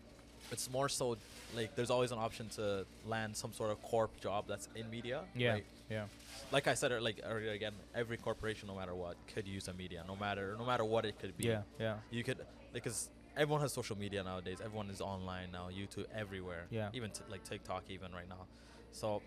[0.51, 1.16] it's more so
[1.55, 5.22] like there's always an option to land some sort of corp job that's in media.
[5.34, 5.64] yeah, right?
[5.90, 6.05] yeah,
[6.53, 10.05] Like I said, like earlier again, every corporation, no matter what, could use a media,
[10.07, 11.44] no matter no matter what it could be.
[11.46, 11.94] yeah, yeah.
[12.11, 12.38] You could
[12.72, 14.59] because everyone has social media nowadays.
[14.64, 15.68] Everyone is online now.
[15.70, 16.66] YouTube everywhere.
[16.70, 16.88] Yeah.
[16.92, 18.46] Even t- like TikTok even right now.
[18.92, 19.22] So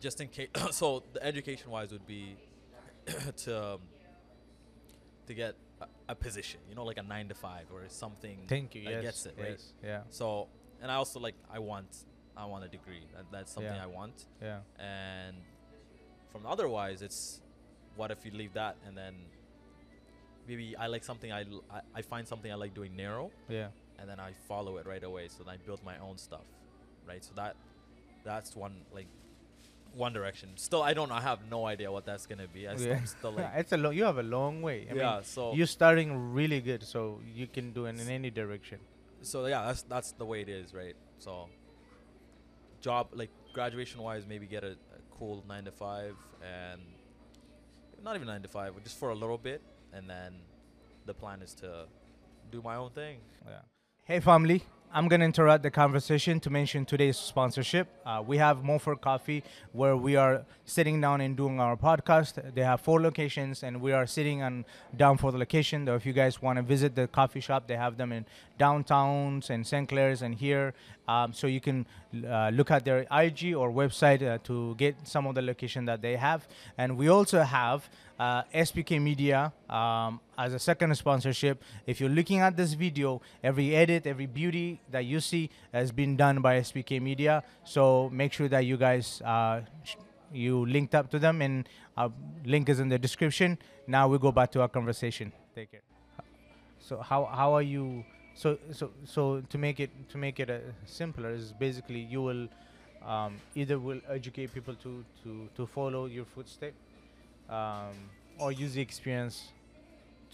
[0.00, 2.36] just in case, so the education wise would be
[3.44, 3.80] to um,
[5.28, 6.60] to get a, a position.
[6.68, 8.38] You know, like a nine to five or something.
[8.48, 8.84] Thank you.
[8.84, 9.50] that Yes, gets it right.
[9.50, 10.48] yes, yeah, So
[10.82, 11.90] and I also like I want
[12.36, 13.04] I want a degree.
[13.14, 13.84] That, that's something Yeah.
[13.84, 14.16] I want.
[14.42, 15.36] yeah, And
[16.32, 17.40] from otherwise, it's
[17.96, 19.14] what if you leave that and then
[20.46, 23.68] maybe I like something I, l- I, I find something I like doing narrow yeah.
[23.98, 25.28] and then I follow it right away.
[25.28, 26.46] So then I build my own stuff,
[27.06, 27.24] right?
[27.24, 27.56] So that
[28.24, 29.06] that's one like
[29.94, 30.50] One Direction.
[30.56, 31.10] Still, I don't.
[31.10, 32.68] I have no idea what that's gonna be.
[32.68, 33.94] I I'm still like, it's a long.
[33.94, 34.86] You have a long way.
[34.90, 35.14] I yeah.
[35.14, 38.78] mean, so you're starting really good, so you can do it in any direction.
[39.22, 40.96] so yeah, that's that's the way it is, right?
[41.18, 41.48] So
[42.80, 46.80] job like graduation wise, maybe get a, a cool nine to five, and
[48.02, 49.62] not even nine to five, but just for a little bit,
[49.92, 50.34] and then
[51.06, 51.86] the plan is to
[52.50, 53.18] do my own thing.
[53.46, 53.60] Yeah.
[54.04, 54.62] Hey, family.
[54.90, 57.88] I'm going to interrupt the conversation to mention today's sponsorship.
[58.06, 62.54] Uh, we have Mofor Coffee, where we are sitting down and doing our podcast.
[62.54, 64.64] They have four locations, and we are sitting on
[64.96, 65.84] down for the location.
[65.84, 68.24] Though, if you guys want to visit the coffee shop, they have them in
[68.58, 69.86] downtowns and St.
[69.86, 70.72] Clair's and here.
[71.06, 71.86] Um, so you can
[72.26, 76.00] uh, look at their IG or website uh, to get some of the location that
[76.00, 76.48] they have.
[76.78, 81.62] And we also have uh, SBK Media um, as a second sponsorship.
[81.86, 86.16] If you're looking at this video, every edit, every beauty that you see has been
[86.16, 87.42] done by SBK Media.
[87.64, 89.62] So make sure that you guys uh,
[90.32, 92.08] you linked up to them, and uh,
[92.44, 93.58] link is in the description.
[93.86, 95.32] Now we go back to our conversation.
[95.54, 95.82] Take care.
[96.80, 98.04] So how how are you?
[98.34, 102.48] So so so to make it to make it uh, simpler is basically you will
[103.04, 106.74] um, either will educate people to to to follow your footstep,
[107.48, 107.94] um,
[108.38, 109.48] or use the experience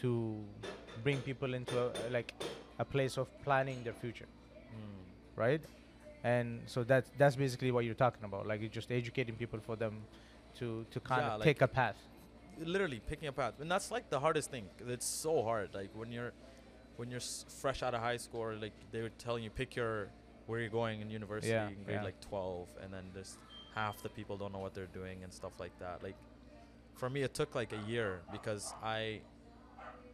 [0.01, 0.37] to
[1.03, 2.33] bring people into a, like
[2.79, 4.27] a place of planning their future,
[5.37, 5.62] right?
[6.25, 8.47] And so that's that's basically what you're talking about.
[8.47, 10.03] Like you're just educating people for them
[10.59, 11.97] to to kind Yeah, of like- take a path.
[12.59, 14.67] literally picking a path and that's like the hardest thing.
[14.87, 16.33] it's so hard like when you're
[16.99, 19.75] when you're s- fresh out of high school or, like they were telling you pick
[19.75, 20.07] your
[20.47, 22.05] where you're going in university Yeah, in grade yeah.
[22.11, 23.39] like 12 and then just
[23.75, 26.15] half the people don't know what they're doing and stuff like that like
[26.95, 29.20] for me it took like a year because i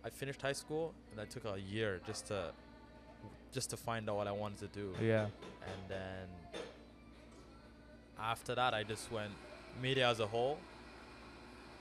[0.05, 2.51] i finished high school and i took a year just to
[3.53, 5.24] just to find out what i wanted to do Yeah.
[5.24, 6.26] and then
[8.18, 9.33] after that i just went
[9.83, 10.59] media as a whole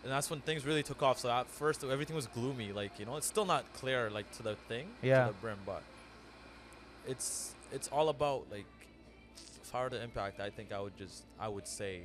[0.03, 3.05] and that's when things really took off so at first everything was gloomy like you
[3.05, 5.25] know it's still not clear like to the thing Yeah.
[5.27, 5.83] to the brim but
[7.07, 8.65] it's it's all about like
[9.61, 12.01] if i were to impact i think i would just i would say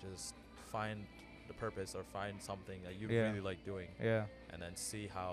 [0.00, 0.34] just
[0.72, 1.04] find
[1.50, 3.26] the purpose or find something that you Yeah.
[3.28, 4.24] really like doing Yeah.
[4.52, 5.32] and then see how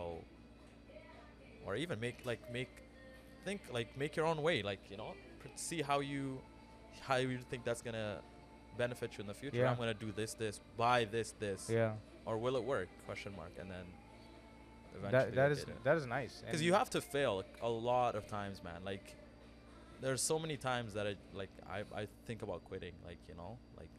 [1.66, 2.70] or even make like make
[3.46, 6.42] think like make your own way like you know pr- see how you
[7.08, 8.20] how you think that's gonna
[8.78, 9.72] benefit you in the future Yeah.
[9.72, 11.94] i'm gonna do this this buy this this Yeah.
[12.26, 13.86] or will it work question mark and then
[15.12, 16.34] That that is that is nice.
[16.42, 19.06] because you have to fail a lot of times man like
[20.02, 23.52] there's so many times that i like i, I think about quitting like you know
[23.82, 23.94] like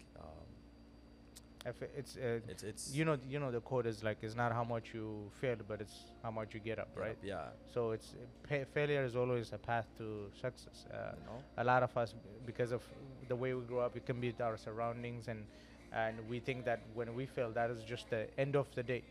[1.67, 4.53] if it's uh, it's it's you know you know the quote is like it's not
[4.53, 7.19] how much you failed, but it's how much you get up, yeah, right?
[7.23, 8.15] yeah So it's
[8.49, 10.87] pa- failure is always a path to success.
[10.93, 12.15] Uh, you know a lot of us,
[12.47, 12.83] because of
[13.29, 15.45] the way we grow up, it can be our surroundings, and
[15.93, 19.03] and we think that when we fail, that is just the end of the day.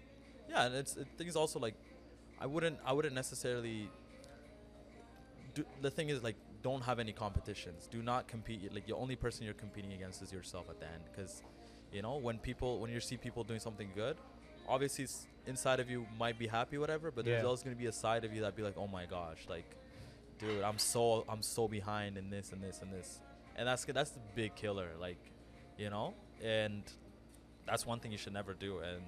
[0.49, 1.75] Yeah, and it's it, things also like
[2.39, 3.89] I wouldn't I wouldn't necessarily
[5.53, 7.87] do the thing is like don't have any competitions.
[7.91, 11.03] Do not compete like the only person you're competing against is yourself at the end
[11.15, 11.43] cuz
[11.93, 14.17] you know, when people when you see people doing something good,
[14.67, 15.07] obviously
[15.45, 17.45] inside of you might be happy whatever, but there's Yeah.
[17.45, 19.69] always going to be a side of you that be like, "Oh my gosh, like
[20.39, 23.21] dude, I'm so I'm so behind in this and this and this."
[23.55, 25.17] And that's that's the big killer like,
[25.77, 26.13] you know?
[26.43, 26.83] And
[27.65, 29.01] that's one thing you should never do and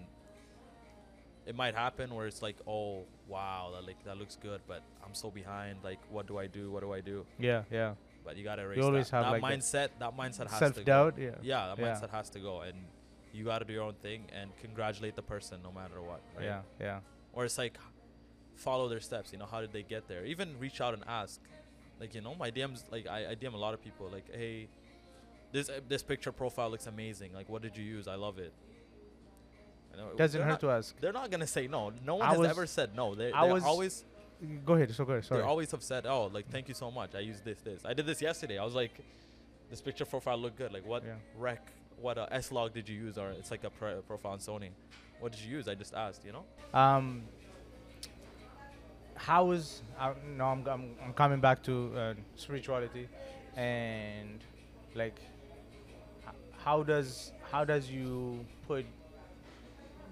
[1.46, 5.14] it might happen where it's like, oh wow, that like that looks good, but I'm
[5.16, 5.80] so behind.
[5.84, 6.70] Like, what do I do?
[6.72, 7.26] What do I do?
[7.40, 7.94] Yeah, yeah.
[8.30, 9.88] But you gotta erase always that, have, that like, mindset.
[9.98, 11.18] That mindset has Self to doubt.
[11.18, 11.24] go.
[11.24, 11.30] Yeah.
[11.42, 11.96] Yeah, that Yeah.
[11.96, 12.78] mindset has to go, and
[13.34, 16.22] you gotta do your own thing and congratulate the person no matter what.
[16.36, 16.46] Right?
[16.46, 16.62] Yeah.
[16.80, 17.00] Yeah.
[17.34, 17.80] Or it's like
[18.56, 19.34] follow their steps.
[19.34, 20.26] You know, how did they get there?
[20.26, 21.42] Even reach out and ask.
[22.00, 22.84] Like you know, my DMs.
[22.92, 24.08] Like I, I DM a lot of people.
[24.12, 24.68] Like, hey,
[25.52, 27.34] this uh, this picture profile looks amazing.
[27.34, 28.08] Like, what did you use?
[28.08, 28.54] I love it.
[29.92, 30.96] You know, Doesn't they're hurt not- to ask.
[31.02, 31.92] they're not gonna say no.
[32.06, 33.16] No one I has ever said no.
[33.16, 34.06] They, I they was- always
[34.66, 34.94] Go ahead.
[34.96, 35.26] So go ahead.
[35.26, 35.42] Sorry.
[35.42, 37.16] they always have said, oh, like thank you so much.
[37.16, 37.86] I used this this.
[37.86, 38.58] I did this yesterday.
[38.58, 38.92] I was like,
[39.70, 40.72] this picture profile looked good.
[40.74, 41.16] Like what Yeah.
[41.38, 41.62] rec,
[42.02, 43.18] what uh, S log did you use?
[43.18, 44.70] Or it's like a pro- profile on Sony.
[45.20, 45.68] What did you use?
[45.68, 46.24] I just asked.
[46.26, 46.46] You know.
[46.80, 47.24] Um,
[49.16, 50.46] how is uh, no?
[50.46, 53.10] I'm, I'm I'm coming back to uh, spirituality,
[53.58, 54.40] and
[54.96, 55.20] like,
[56.64, 58.86] how does how does you put?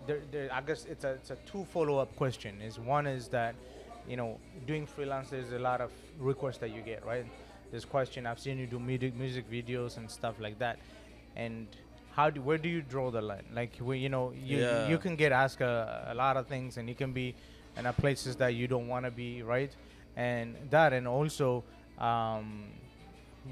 [0.06, 2.62] There, there, I guess it's a it's a two follow up question.
[2.62, 3.56] Is one is that,
[4.08, 7.26] you know, doing freelance there's a lot of requests that you get right.
[7.72, 10.80] This question I've seen you do music music videos and stuff like that,
[11.36, 11.68] and
[12.16, 13.44] how do where do you draw the line?
[13.54, 14.88] Like where you know you Yeah.
[14.90, 17.36] you can get asked a, a lot of things and you can be
[17.76, 19.76] in a places that you don't want to be right,
[20.16, 21.64] and that and also
[22.00, 22.64] um,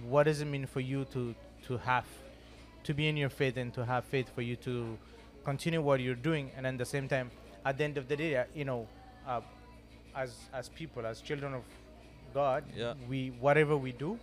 [0.07, 1.35] what does it mean for you to
[1.67, 2.05] to have
[2.83, 4.97] to be in your faith and to have faith for you to
[5.43, 7.29] continue what you're doing, and at the same time,
[7.65, 8.87] at the end of the day, uh, you know,
[9.27, 9.41] uh,
[10.15, 11.63] as as people, as children of
[12.33, 12.93] God, Yeah.
[13.09, 14.17] we whatever we do,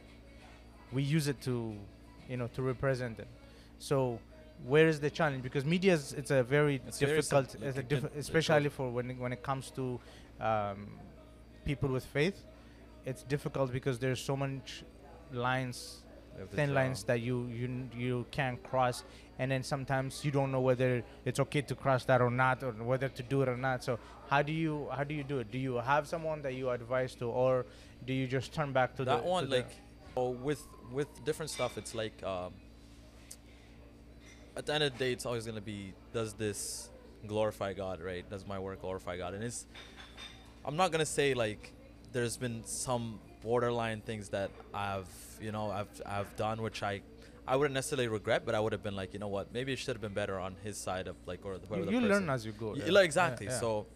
[0.92, 1.74] we use it to,
[2.28, 3.28] you know, to represent it.
[3.78, 4.18] So.
[4.64, 5.42] Where is the challenge?
[5.42, 9.18] Because media is it's a very It's difficult, it's a diff- especially for when it-
[9.18, 9.98] when it comes to
[10.40, 11.00] um,
[11.64, 12.44] people with faith.
[13.04, 14.84] It's difficult because there's so much
[15.32, 16.01] lines We have to
[16.54, 16.82] thin draw.
[16.82, 19.04] lines that you you you can't cross.
[19.38, 22.72] And then sometimes you don't know whether it's okay to cross that or not or
[22.72, 23.82] whether to do it or not.
[23.82, 25.50] So how do you how do you do it?
[25.50, 27.66] Do you have someone that you advise to or
[28.06, 29.70] do you just turn back to that the one to the- like
[30.16, 30.62] oh, with
[30.92, 32.52] with different stuff it's like um,
[34.56, 36.90] at the end of the day it's always going to be does this
[37.26, 38.28] glorify god right?
[38.28, 39.34] Does my work glorify god?
[39.34, 39.66] And it's
[40.64, 41.72] i'm not going to say like
[42.12, 45.06] there's been some borderline things that i've
[45.40, 47.00] you know i've i've done which i
[47.46, 49.78] i wouldn't necessarily regret but i would have been like you know what maybe it
[49.78, 52.46] should have been better on his side of like or whoever you, you learn as
[52.46, 53.00] you go yeah.
[53.00, 53.46] exactly.
[53.46, 53.60] Yeah, yeah.
[53.60, 53.86] So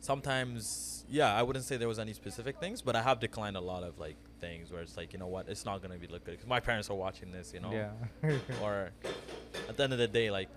[0.00, 3.60] sometimes, yeah, I wouldn't say there was any specific things, but I have declined a
[3.60, 6.24] lot of like things where it's like, you know what, it's not gonna be look
[6.24, 7.90] good because my parents are watching this, you know, yeah
[8.62, 8.90] or
[9.68, 10.48] at the end of the day, like,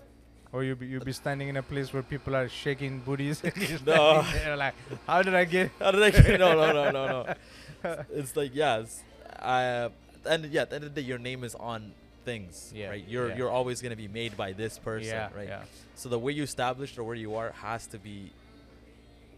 [0.52, 3.40] or you be you be standing in a place where people are shaking booties
[3.86, 4.24] No.
[4.56, 4.74] like
[5.06, 6.40] how did i get how did I get?
[6.40, 7.34] no, no, no, no, no.
[8.12, 9.02] It's like, yes,
[9.38, 9.90] I,
[10.26, 11.92] and yeah, at the end of the day, your name is on
[12.24, 13.04] things, Yeah, right?
[13.08, 13.36] You're yeah.
[13.36, 15.48] you're always gonna be made by this person, yeah right?
[15.48, 15.62] yeah
[15.94, 18.32] So the way you established or where you are has to be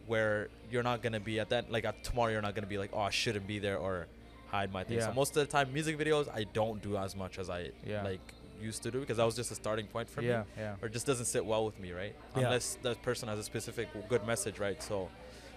[0.07, 2.91] where you're not gonna be at that like at tomorrow you're not gonna be like
[2.93, 4.07] oh I shouldn't be there or
[4.49, 5.01] hide my things.
[5.03, 5.09] Yeah.
[5.09, 8.03] So most of the time music videos I don't do as much as I Yeah.
[8.03, 8.21] like
[8.61, 10.87] used to do because that was just a starting point for yeah me yeah or
[10.89, 12.45] it just doesn't sit well with me right Yeah.
[12.45, 15.09] unless that person has a specific good message right so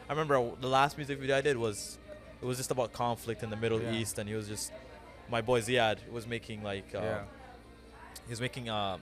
[0.07, 1.97] I remember the last music video I did was
[2.45, 3.93] it was just about conflict in the Middle Yeah.
[3.99, 4.71] East and he was just
[5.29, 7.21] my boy Ziad was making like uh, yeah
[8.25, 8.99] he was making a,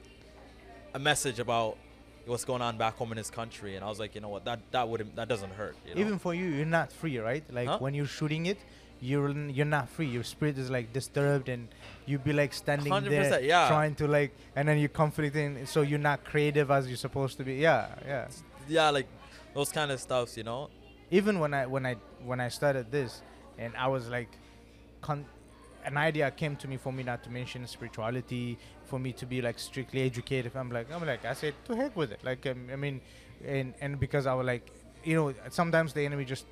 [0.94, 1.78] a message about
[2.26, 4.46] what's going on back home in his country, and I was like, you know what,
[4.46, 5.76] that that wouldn't that doesn't hurt.
[5.86, 6.02] You know?
[6.02, 7.80] even for you you're not free right like Huh?
[7.80, 8.60] when you're shooting it
[9.02, 11.68] you're you're not free your spirit is like disturbed and
[12.06, 13.68] you'd be like standing there 100%, yeah.
[13.68, 17.44] trying to like and then you're conflicting so you're not creative as you're supposed to
[17.44, 18.28] be yeah yeah
[18.70, 19.08] yeah, like
[19.54, 20.70] those kind of stuffs, you know.
[21.12, 21.96] even when i when i
[22.30, 23.22] when i started this
[23.58, 24.30] and i was like
[25.02, 25.26] con-
[25.86, 29.42] an idea came to me for me not to mention spirituality for me to be
[29.42, 32.20] like strictly educated i'm like i'm like i said to heck with it.
[32.24, 33.02] Like um, i mean
[33.46, 34.72] and and because i was like
[35.04, 36.46] you know sometimes the enemy just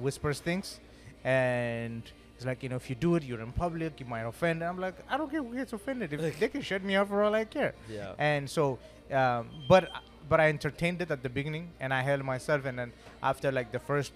[0.00, 0.78] whispers things
[1.24, 2.02] and
[2.36, 4.62] it's like you know if you do it you're in public you might offend.
[4.62, 6.12] And i'm like i don't care who gets offended.
[6.12, 7.74] If they can shut me up for all i care.
[7.90, 8.12] Yeah.
[8.18, 8.78] and so
[9.10, 9.88] um, but
[10.28, 12.92] but i entertained it at the beginning and i held myself and then
[13.22, 14.12] after like the first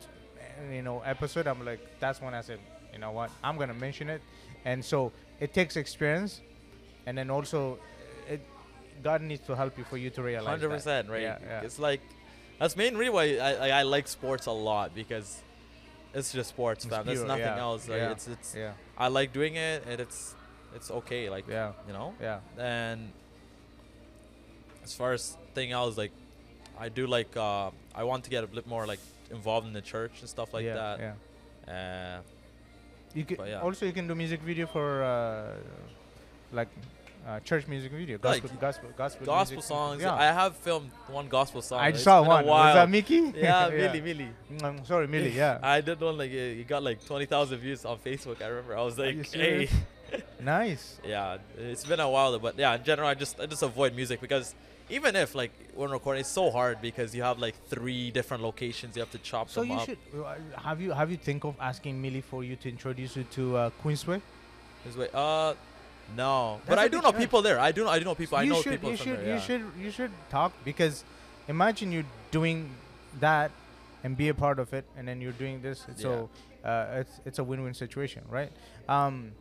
[0.70, 2.58] you know episode i'm like that's when i said
[2.92, 4.22] you know what i'm gonna mention it
[4.64, 6.40] and so it takes experience
[7.06, 7.78] and then also
[8.28, 8.40] it
[9.02, 11.22] god needs to help you for you to realize Hundred percent, right?
[11.22, 11.60] yeah, yeah.
[11.62, 12.00] It's like
[12.58, 15.42] that's main reason why I, I I like sports a lot because
[16.14, 17.06] it's just sports, fam.
[17.06, 17.88] There's nothing yeah, else.
[17.88, 20.34] Like, yeah, It's it's yeah I like doing it, and it's
[20.74, 21.30] it's okay.
[21.30, 22.14] Like yeah you know.
[22.20, 23.10] yeah And
[24.84, 26.12] as far as thing else, like
[26.78, 29.00] I do like uh, I want to get a bit more like
[29.32, 30.96] involved in the church and stuff like yeah, that.
[31.00, 31.14] yeah
[31.74, 32.20] Uh,
[33.14, 33.60] you can yeah.
[33.66, 35.56] also you can do music video for uh,
[36.52, 36.68] like
[37.26, 39.68] uh, church music video Like, gospel gospel gospel, gospel music.
[39.68, 40.02] songs.
[40.02, 41.78] yeah I have filmed one gospel song.
[41.80, 42.44] I It's saw one.
[42.46, 43.20] Was that Mickey?
[43.48, 44.30] Yeah, Millie, Millie.
[44.52, 45.30] Mm, I'm sorry, Millie.
[45.44, 45.58] Yeah.
[45.62, 48.42] I did one like you got like twenty thousand views on Facebook.
[48.42, 48.76] I remember.
[48.76, 49.68] I was like, hey,
[50.40, 50.98] nice.
[51.06, 51.38] yeah.
[51.56, 52.74] It's been a while, but yeah.
[52.78, 54.54] In general, I just I just avoid music because
[54.92, 58.94] even if like when recording, it's so hard because you have like three different locations.
[58.94, 59.86] You have to chop So them you up.
[59.86, 63.24] should uh, have you have you think of asking Millie for you to introduce you
[63.32, 64.20] to uh, Queensway?
[64.84, 65.54] This way, uh,
[66.16, 66.56] no.
[66.56, 67.24] That's but I do know chance.
[67.24, 67.58] people there.
[67.58, 67.90] I do know.
[67.90, 68.36] I do know people.
[68.38, 69.34] I you know should people you from should there.
[69.34, 71.04] you should you should talk because
[71.48, 72.70] imagine you doing
[73.20, 73.50] that
[74.04, 75.86] and be a part of it, and then you're doing this.
[75.96, 76.28] So
[76.64, 78.52] uh, it's it's a win-win situation, right?
[78.88, 79.32] Um,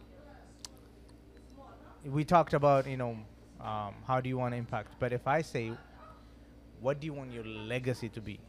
[2.05, 3.17] we talked about you know
[3.63, 5.71] um, how do you want to impact, but if I say,
[6.79, 8.39] what do you want your legacy to be?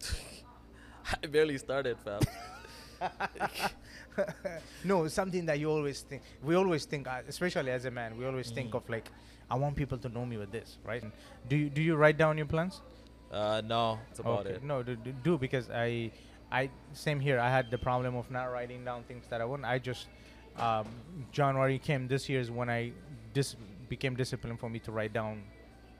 [1.22, 2.20] I barely started, fam.
[4.84, 6.22] no, something that you always think.
[6.42, 8.74] We always think, uh, especially as a man, we always think Mhm.
[8.76, 9.10] of like,
[9.50, 11.02] I want people to know me with this, right?
[11.48, 12.82] Do you do you write down your plans?
[13.32, 14.62] uh, no, that's about Okay, it.
[14.62, 16.10] No, do, do, do because I,
[16.52, 17.38] I same here.
[17.38, 19.64] I had the problem of not writing down things that I want.
[19.64, 20.08] I just
[20.56, 20.86] um,
[21.32, 22.92] January came this year is when I
[23.32, 23.56] dis-
[23.90, 25.42] became disciplined for me to write down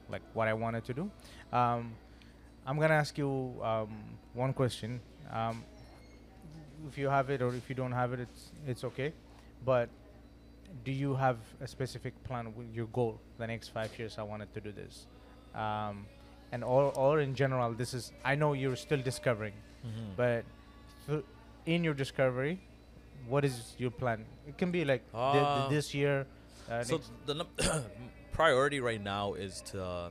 [0.08, 1.10] like what I wanted to do.
[1.52, 1.92] Um,
[2.66, 3.30] I'm gonna ask you
[3.62, 3.90] um,
[4.32, 5.00] one question.
[5.32, 5.64] Um,
[6.88, 9.12] if you have it or if you don't have it, it's it's okay.
[9.64, 9.88] But
[10.84, 13.20] do you have a specific plan with your goal?
[13.38, 15.06] The next five years, I wanted to do this,
[15.54, 16.06] um,
[16.52, 18.12] and or or in general, this is.
[18.24, 20.16] I know you're still discovering, Mhm.
[20.16, 20.44] but
[21.08, 21.24] th-
[21.66, 22.58] in your discovery,
[23.28, 24.24] what is your plan?
[24.46, 26.26] It can be like thi- thi- Uh, this year.
[26.70, 27.48] Uh, so the num-
[28.32, 30.10] priority right now is to uh,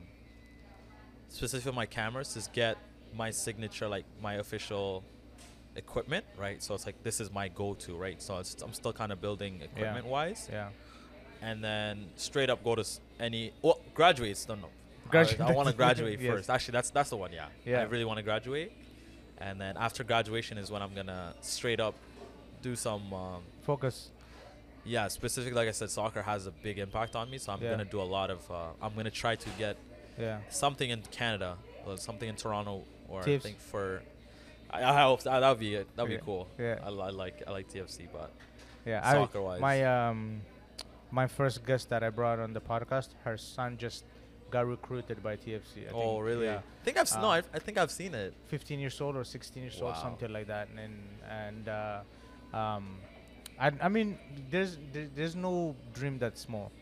[1.28, 2.76] specifically my cameras is get
[3.16, 5.02] my signature like my official
[5.76, 6.62] equipment right?
[6.62, 8.20] So it's like this is my go-to right?
[8.20, 10.68] So it's, i'm still kind of building equipment wise yeah.
[11.42, 14.68] and then straight up go to s- any well graduates no no
[15.10, 16.32] Gradu- i, I want to graduate Yes.
[16.34, 16.50] first.
[16.50, 17.46] Actually that's that's the one yeah.
[17.64, 17.80] Yeah.
[17.80, 18.72] i really want to graduate.
[19.38, 21.94] And then after graduation is when i'm gonna straight up
[22.62, 24.10] do some um, Focus.
[24.84, 27.38] Yeah, specifically, like I said, soccer has a big impact on me.
[27.38, 27.70] So I'm Yeah.
[27.70, 28.50] gonna do a lot of.
[28.50, 29.76] Uh, I'm gonna try to get
[30.18, 30.38] Yeah.
[30.48, 31.56] something in Canada,
[31.86, 34.02] or something in Toronto, or I think for.
[34.70, 36.16] I, I hope that would be that would Yeah.
[36.18, 36.48] be cool.
[36.58, 36.78] Yeah.
[36.82, 38.30] I, I like I like TFC, but
[38.86, 39.00] Yeah.
[39.04, 39.60] I- Soccer-wise.
[39.60, 40.42] My um,
[41.10, 44.04] my first guest that I brought on the podcast, her son just
[44.50, 45.86] got recruited by TFC.
[45.86, 46.46] I oh think, really?
[46.46, 46.58] Yeah.
[46.80, 48.34] I think I've s- no, Uh, I, think I've seen it.
[48.48, 50.68] 15 years old or 16 years old, something like that.
[50.76, 52.02] And and uh,
[52.52, 52.98] um,
[53.60, 54.18] I I mean,
[54.50, 56.72] there's there's no dream that's small.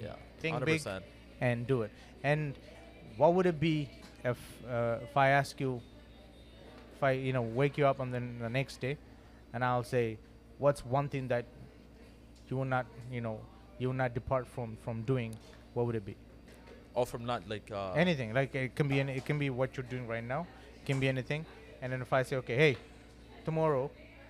[0.00, 1.02] Yeah, Think hundred big
[1.40, 1.90] and do it.
[2.22, 2.54] And
[3.16, 3.88] what would it be
[4.24, 4.38] if
[4.68, 5.80] uh, if I ask you,
[6.96, 8.96] if I you know wake you up on the, the next day,
[9.52, 10.18] and I'll say,
[10.58, 11.44] what's one thing that
[12.48, 13.40] you will not you know
[13.78, 15.36] you will not depart from from doing?
[15.74, 16.16] What would it be?
[16.94, 19.76] All from not like uh, anything like it can be any, it can be what
[19.76, 21.46] you're doing right now it can be anything
[21.80, 22.76] and then if i say okay hey
[23.44, 23.88] tomorrow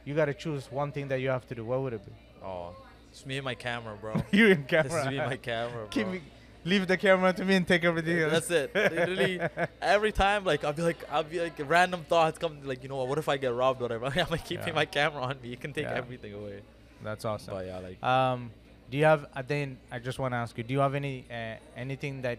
[0.09, 2.13] you got to choose one thing that you have to do what would it be
[2.43, 2.71] Oh,
[3.11, 4.15] it's me and my camera, bro.
[4.39, 5.89] you in this camera is me and my camera, bro.
[5.97, 6.21] Keep me,
[6.65, 8.47] leave the camera to me and take everything else.
[8.47, 8.75] That's it.
[8.75, 9.41] Literally,
[9.97, 13.03] every time, like I'll be like, I'll be like, random thoughts come, like you know,
[13.11, 14.07] what if I get robbed, or whatever.
[14.25, 14.83] I'm like keeping Yeah.
[14.83, 15.49] my camera on me.
[15.49, 16.03] You can take Yeah.
[16.03, 16.61] everything away.
[17.09, 18.51] that's awesome But yeah, like um
[18.91, 21.17] do you have uh, then i just want to ask you do you have any
[21.31, 21.55] uh,
[21.85, 22.39] anything that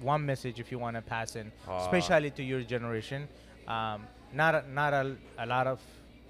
[0.00, 3.20] one message if you want to pass in Uh, especially to your generation
[3.68, 3.98] um
[4.32, 5.04] not a, not a,
[5.38, 5.78] a lot of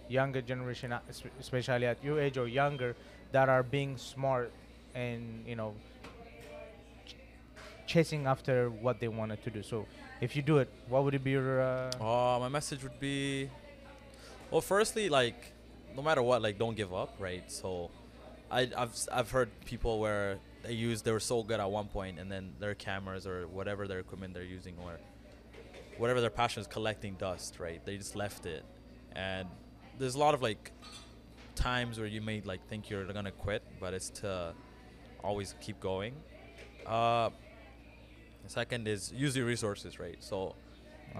[0.08, 1.00] younger generation uh,
[1.40, 2.94] especially at your age or younger
[3.32, 4.52] that are being smart
[4.94, 5.74] and you know
[7.06, 7.16] ch-
[7.86, 9.86] chasing after what they wanted to do so
[10.20, 13.50] if you do it what would it be your uh, Uh, my message would be,
[14.50, 15.52] well, firstly, like,
[15.96, 17.50] no matter what, like, don't give up, right?
[17.50, 17.90] So,
[18.50, 22.18] I, I've I've heard people where they use they were so good at one point,
[22.20, 24.98] and then their cameras or whatever their equipment they're using or
[25.98, 27.84] whatever their passion is collecting dust, right?
[27.84, 28.64] They just left it,
[29.16, 29.48] and
[29.98, 30.72] there's a lot of like
[31.54, 34.54] times where you may like think you're gonna quit, but it's to
[35.22, 36.14] always keep going.
[36.86, 37.30] Uh,
[38.42, 40.16] the second is use your resources, right?
[40.20, 40.54] So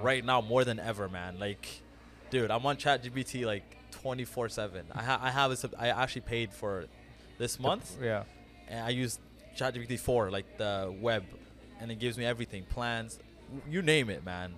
[0.03, 1.39] right now more than ever, man.
[1.39, 1.67] Like,
[2.31, 4.85] dude, I'm on ChatGPT like 24/7.
[4.93, 6.85] I ha- I have a sub- I actually paid for
[7.39, 8.25] this month, yeah
[8.69, 9.19] and I use
[9.57, 11.25] ChatGPT 4, like the web,
[11.81, 13.19] and it gives me everything, plans,
[13.69, 14.55] you name it, man.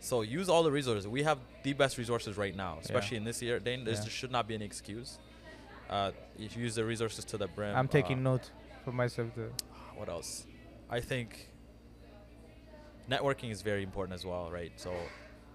[0.00, 1.06] So use all the resources.
[1.08, 3.58] We have the best resources right now, especially in this year.
[3.58, 4.04] There Yeah.
[4.04, 5.18] should not be any excuse.
[5.90, 7.74] Uh, if you use the resources to the brim.
[7.74, 8.50] i'm taking uh, note
[8.84, 9.50] for myself too
[9.96, 10.44] what else?
[10.90, 11.48] I think
[13.10, 14.72] networking is very important as well, right?
[14.76, 14.94] So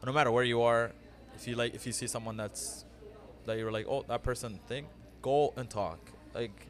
[0.04, 0.92] no matter where you are,
[1.36, 2.86] if you like, if you see someone that's
[3.46, 4.88] that you're like, oh, that person thing,
[5.22, 6.00] go and talk.
[6.34, 6.68] Like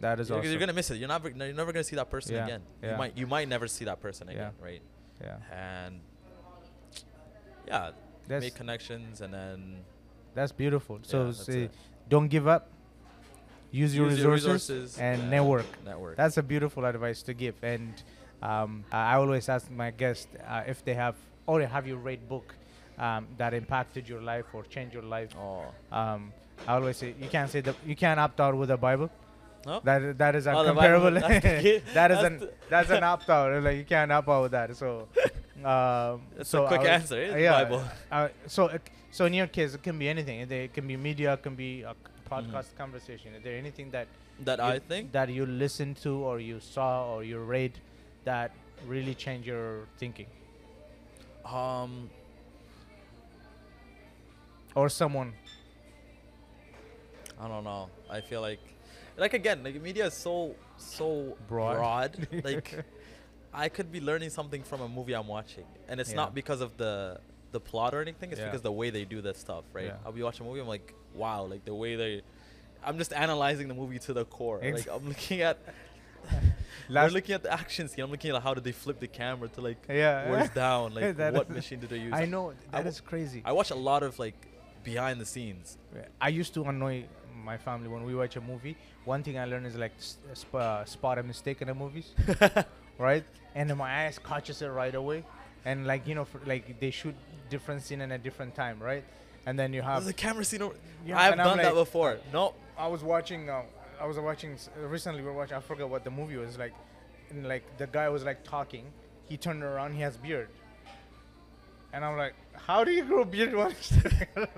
[0.00, 0.96] that is you're, awesome you're gonna miss it.
[0.96, 2.62] You're never, you're never gonna see that person Yeah, again.
[2.82, 2.92] yeah.
[2.92, 4.82] You might, you might never see that person again, right?
[5.20, 6.00] yeah And
[7.68, 7.90] yeah,
[8.26, 9.76] that's make connections and then
[10.34, 10.98] That's beautiful.
[11.02, 11.70] So that's say,
[12.08, 12.68] don't give up.
[13.70, 15.66] Use your, use your resources, resources and network.
[15.84, 16.16] Network.
[16.16, 17.54] That's a beautiful advice to give.
[17.62, 17.92] And
[18.42, 21.16] um, I always ask my guests uh, if they have
[21.46, 22.54] or have you read book
[22.98, 25.30] um, that impacted your life or changed your life.
[25.38, 26.32] oh Um,
[26.66, 29.10] I always say you can't say the you can't opt out with the Bible.
[29.66, 29.80] no.
[29.84, 33.62] That that is Oh, Bible, that's the that is an that's an opt out.
[33.62, 34.76] Like you can't opt out with that.
[34.76, 35.08] So.
[35.64, 37.20] Um, That's so a quick I answer.
[37.20, 37.82] It's yeah, Bible.
[38.12, 38.70] uh, so
[39.10, 40.40] so in your case, it can be anything.
[40.50, 41.94] It, can be media, it can be a
[42.28, 42.52] Mm-hmm.
[42.54, 43.34] podcast conversation.
[43.34, 44.06] Is there anything that
[44.44, 45.12] That you, I think.
[45.12, 47.72] that you listened to or you saw or you read
[48.24, 48.50] that
[48.86, 50.26] really changed your thinking,
[51.46, 52.10] Um,
[54.74, 55.32] or someone?
[57.40, 57.88] I don't know.
[58.10, 58.60] I feel like,
[59.16, 61.76] like again, like media is so so Broad.
[61.76, 62.28] broad.
[62.44, 62.84] like,
[63.52, 66.16] I could be learning something from a movie I'm watching, and it's Yeah.
[66.16, 67.20] not because of the
[67.50, 68.30] the plot or anything.
[68.30, 68.46] It's Yeah.
[68.46, 69.86] because the way they do that stuff, right?
[69.86, 69.96] Yeah.
[70.04, 70.60] I'll be watching a movie.
[70.60, 72.22] I'm like, wow, like the way they.
[72.84, 74.60] I'm just analyzing the movie to the core.
[74.62, 75.58] Like I'm looking at.
[76.90, 78.04] We're looking at the action scene.
[78.04, 80.30] I'm looking at how did they flip the camera to like Yeah.
[80.30, 82.12] where's down, like what machine did they use?
[82.14, 83.42] I know I that is crazy.
[83.44, 84.34] I watch a lot of like
[84.84, 85.78] behind the scenes.
[86.20, 87.04] I used to annoy
[87.44, 88.76] my family when we watch a movie.
[89.04, 92.12] One thing I learned is like sp- uh, spot a mistake in the movies,
[92.98, 93.24] right?
[93.54, 95.24] And my eyes catches it right away,
[95.64, 97.14] and like you know, for, like they shoot
[97.50, 99.04] different scene in a different time, right?
[99.46, 100.62] And then you have the camera scene.
[100.62, 100.74] Over-
[101.06, 102.18] Yeah, I've done that before.
[102.32, 103.48] No, I was watching.
[103.48, 103.62] Uh,
[104.00, 105.22] I was watching uh, recently.
[105.22, 105.56] We were watching.
[105.56, 106.74] I forgot what the movie was like.
[107.30, 108.84] And like the guy was like talking.
[109.28, 109.94] He turned around.
[109.94, 110.48] He has beard.
[111.92, 114.48] And I'm like, how do you grow beard while around?" and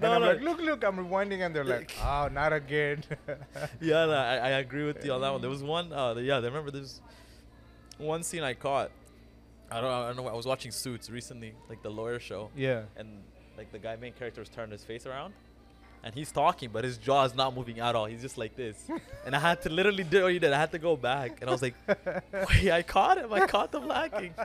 [0.00, 0.26] No, I'm no.
[0.28, 3.04] like, look, look, I'm rewinding, and they're like, oh, not again.
[3.80, 5.40] yeah, no, I, I agree with you on that one.
[5.40, 7.00] There was one, uh, the- yeah, I remember there's
[7.98, 8.90] one scene I caught.
[9.70, 10.26] I don't, I don't know.
[10.28, 12.82] I was watching Suits recently, like the lawyer show, yeah.
[12.96, 13.22] and
[13.56, 15.32] like the guy main character was turning his face around,
[16.02, 18.06] and he's talking, but his jaw is not moving at all.
[18.06, 18.76] He's just like this,
[19.26, 20.52] and I had to literally do what he did.
[20.52, 21.74] I had to go back, and I was like,
[22.32, 23.32] wait, I caught him.
[23.32, 24.34] I caught them lacking.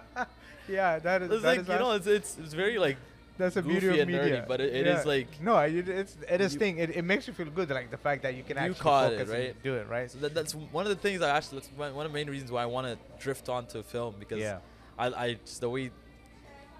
[0.67, 1.29] Yeah, that is.
[1.29, 2.97] It's that like is you know, it's, it's it's very like
[3.37, 4.45] that's a beauty of and nerdy, media.
[4.47, 6.79] but it- it is like- no, it, it's it is you- thing.
[6.79, 9.13] It, it makes you feel good, like the fact that you can You actually caught
[9.13, 10.09] it, focus and do it, right?
[10.09, 12.51] So that, that's one of the things I actually that's one of the main reasons
[12.51, 14.57] why I want to drift onto film because Yeah.
[14.97, 15.91] I I just the way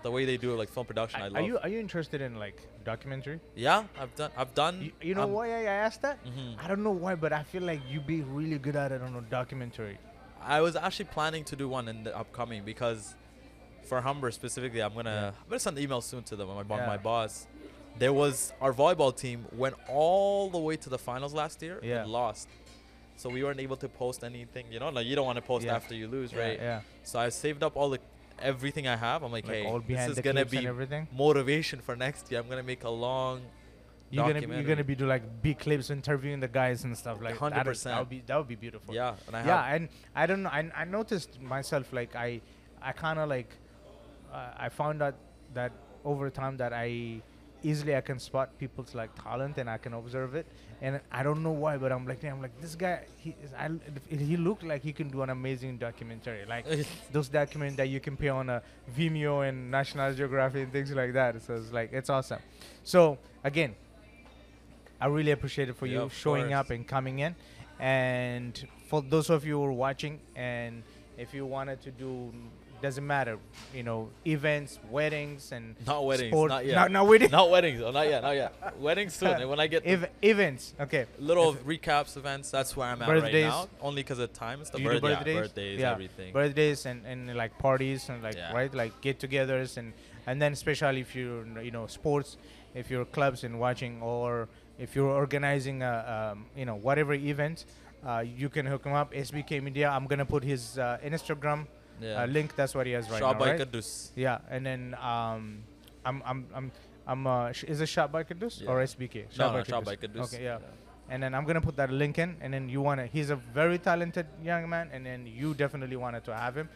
[0.02, 1.46] the way they do it like film production I, Are love.
[1.46, 3.40] you are you interested in like documentary?
[3.56, 4.76] yeah, I've done I've done.
[4.82, 6.18] You, you know um, why I asked that?
[6.26, 6.56] mhm.
[6.64, 9.16] I don't know why, but I feel like you'd be really good at it on
[9.16, 9.98] a documentary.
[10.42, 13.16] I was actually planning to do one in the upcoming because
[13.90, 15.28] for Humber specifically, I'm gonna Yeah.
[15.44, 16.48] I'm gonna send an email soon to them.
[16.48, 16.88] My Yeah.
[16.88, 17.48] my boss.
[17.98, 22.02] There was our volleyball team went all the way to the finals last year Yeah.
[22.02, 22.48] and lost.
[23.18, 25.66] So we weren't able to post anything, you know, like you don't want to post
[25.66, 25.76] Yeah.
[25.78, 26.60] after you lose, Yeah, right?
[26.60, 26.82] Yeah.
[27.04, 28.00] So I saved up all the
[28.40, 29.24] everything I have.
[29.24, 31.08] I'm like, Like hey, all this is gonna be everything.
[31.16, 32.40] motivation for next year.
[32.40, 33.42] I'm gonna make a long.
[34.12, 37.22] You're gonna be, you're gonna be do like big clips interviewing the guys and stuff
[37.22, 38.00] like That 100%.
[38.00, 38.94] would be that would be beautiful.
[38.94, 39.48] Yeah, and I have.
[39.48, 40.50] yeah, and I don't know.
[40.50, 42.42] I, I noticed myself like I
[42.82, 43.50] I kind of like
[44.32, 45.16] uh, I found out
[45.54, 45.72] that
[46.04, 47.22] over time that I
[47.64, 50.46] easily I can spot people's like talent and I can observe it
[50.82, 53.70] and I don't know why but I'm like I'm like this guy he is I
[54.10, 56.46] he looked like he can do an amazing documentary.
[56.46, 56.66] Like
[57.12, 58.62] those documents that you can pay on a
[58.98, 61.42] Vimeo and National Geographic and things like that.
[61.42, 62.40] So it's like it's awesome.
[62.84, 63.76] So again
[65.00, 67.36] I really appreciate it for Yeah, you showing up and coming in.
[67.80, 70.84] And for those of you who are watching and
[71.18, 72.34] if you wanted to do
[72.82, 73.38] doesn't matter
[73.74, 76.76] you know events weddings and not weddings, sport- not yet.
[76.76, 77.82] not, not weddings not weddings.
[77.82, 78.22] Oh, not yet.
[78.22, 78.54] Not yet.
[78.80, 79.48] weddings soon.
[79.50, 83.46] when I get Ev- events okay little recaps events, that's where I'm at Birthdays.
[83.46, 83.70] right now.
[83.82, 84.62] Only because of time.
[84.62, 85.36] It's the you birth- yeah, birthdays?
[85.38, 85.92] birthdays, Yeah.
[85.92, 86.34] everything.
[86.34, 88.54] birthdays and, and like parties and like Yeah.
[88.54, 89.94] right like get-togethers and
[90.28, 92.38] and then especially if you're you know sports
[92.74, 94.48] if you're clubs and watching or
[94.78, 97.66] if you're organizing a um, you know whatever event
[98.06, 101.66] uh, you can hook him up SBK Media I'm gonna put his uh, Instagram
[102.02, 102.22] yeah.
[102.24, 103.60] uh, link that's what he has right now by right?
[103.62, 104.10] Kidus.
[104.16, 105.64] yeah and then um
[106.06, 106.72] I'm I'm I'm
[107.08, 108.86] I'm uh, sh- is it shot by Kidus or Yeah.
[108.86, 110.24] SBK No, by no, by Kidus.
[110.34, 110.60] okay yeah
[111.10, 113.06] and then I'm gonna put that link in, and then you wanna.
[113.06, 116.68] He's a very talented young man, and then you definitely wanted to have him,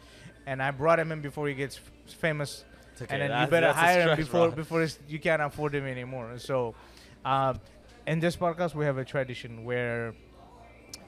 [0.45, 2.63] and I brought him in before he gets f- famous,
[3.01, 4.55] okay, and then you better hire him before bro.
[4.55, 6.37] before you can't afford him anymore.
[6.37, 6.75] So,
[7.25, 7.59] um,
[8.05, 10.13] in this podcast, we have a tradition where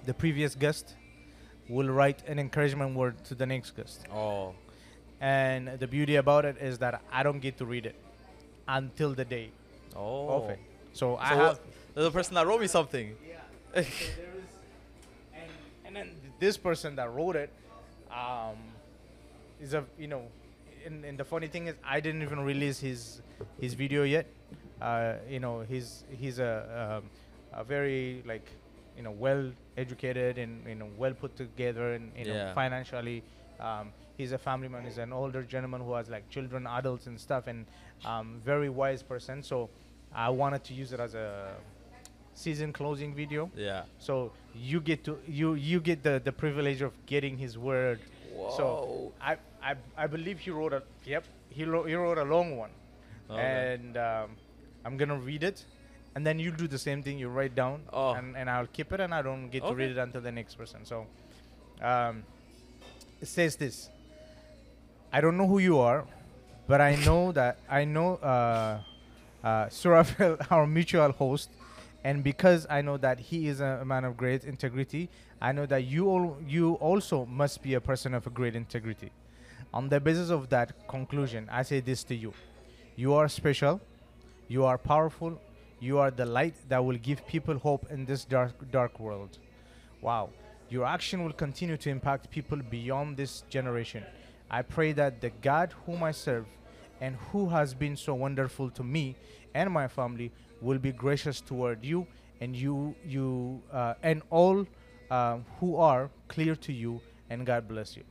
[0.08, 0.96] the previous guest
[1.70, 4.54] will write an encouragement word to the next guest, Oh,
[5.20, 7.96] and the beauty about it is that I don't get to read it
[8.68, 9.52] until the day
[9.96, 10.30] oh.
[10.30, 10.60] of it.
[10.94, 11.60] So, I have.
[11.96, 13.16] a person that wrote me something.
[13.28, 13.38] Yeah.
[13.74, 13.80] So
[15.34, 15.52] and,
[15.86, 17.50] and then this person that wrote it,
[18.12, 18.58] um,
[19.62, 20.24] is a you know,
[20.86, 23.22] and, and the funny thing is I didn't even release his
[23.60, 24.26] his video yet.
[24.82, 27.10] Uh, you know, he's he's a um,
[27.54, 28.48] a very like
[28.98, 32.54] you know well educated and you know well put together and you know Yeah.
[32.54, 33.24] financially.
[33.60, 34.84] Um, he's a family man.
[34.86, 37.66] He's an older gentleman who has like children, adults, and stuff, and
[38.06, 39.44] um, very wise person.
[39.44, 39.70] So
[40.14, 41.54] I wanted to use it as a
[42.34, 43.50] season closing video.
[43.56, 43.84] Yeah.
[44.00, 48.00] So you get to you you get the the privilege of getting his word.
[48.34, 48.50] Whoa.
[48.58, 52.58] So I I I believe he wrote a yep he wrote he wrote a long
[52.58, 52.72] one,
[53.30, 53.42] Okay.
[53.74, 54.32] and um,
[54.86, 55.66] I'm gonna read it,
[56.16, 57.18] and then you do the same thing.
[57.20, 58.14] You write down, Oh.
[58.14, 60.56] and and I'll keep it, and I don't get to read it until the next
[60.56, 60.86] person.
[60.86, 61.08] So,
[61.82, 62.24] um,
[63.22, 63.90] it says this.
[65.14, 66.06] I don't know who you are,
[66.68, 68.80] but I know that I know uh,
[69.44, 71.50] uh, Surafel, our mutual host,
[72.04, 75.10] and because I know that he is a, a man of great integrity,
[75.42, 79.12] I know that you all, you also must be a person of a great integrity.
[79.74, 82.34] On the basis of that conclusion, I say this to you:
[82.96, 83.80] You are special,
[84.50, 85.40] you are powerful,
[85.82, 89.38] you are the light that will give people hope in this dark dark world.
[90.02, 90.30] Wow.
[90.70, 94.06] Your action will continue to impact people beyond this generation.
[94.50, 96.46] I pray that the God whom I serve
[97.02, 99.18] and who has been so wonderful to me
[99.54, 102.08] and my family will be gracious toward you
[102.40, 104.66] and you you uh, and all
[105.12, 108.04] uh, who are clear to you, and God bless you.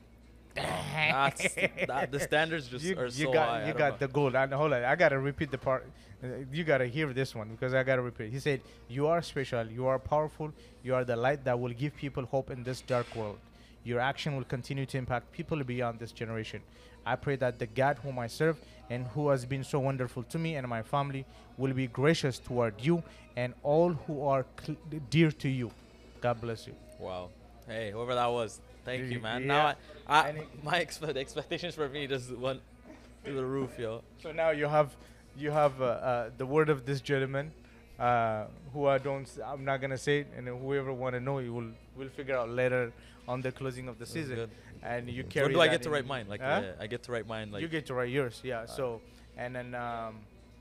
[0.95, 1.55] That's
[1.87, 3.61] that, the standards just you, are you so got high.
[3.67, 4.07] You don't got know.
[4.07, 4.35] the gold.
[4.35, 5.87] I, hold on, I gotta repeat the part.
[6.23, 8.31] Uh, You gotta hear this one because I gotta repeat.
[8.31, 9.67] He said, "You are special.
[9.67, 10.53] You are powerful.
[10.83, 13.39] You are the light that will give people hope in this dark world.
[13.85, 16.61] Your action will continue to impact people beyond this generation.
[17.07, 18.59] I pray that the God whom I serve
[18.91, 21.25] and who has been so wonderful to me and my family
[21.57, 23.03] will be gracious toward you
[23.37, 24.77] and all who are cl-
[25.09, 25.71] dear to you.
[26.21, 27.31] God bless you." Wow.
[27.67, 29.43] Hey, whoever that was, thank you, man.
[29.43, 29.47] yeah.
[29.47, 29.75] Now,
[30.07, 32.61] I, I my expe- expectations for me just went
[33.25, 34.03] through the roof, yo.
[34.23, 34.91] So now you have
[35.37, 37.53] you have uh, uh, the word of this gentleman,
[37.99, 41.53] uh, who I don't I'm not gonna say it, and whoever want to know, you
[41.53, 42.93] will will figure out later
[43.29, 44.37] on the closing of the That's season.
[44.37, 44.51] good.
[44.83, 45.47] And you carry.
[45.47, 46.27] When do I get to write mine?
[46.29, 46.47] Like, Huh?
[46.79, 47.53] uh, I get to write mine.
[47.53, 48.65] Like, you get to write yours, yeah.
[48.65, 49.03] So
[49.37, 50.17] and then um,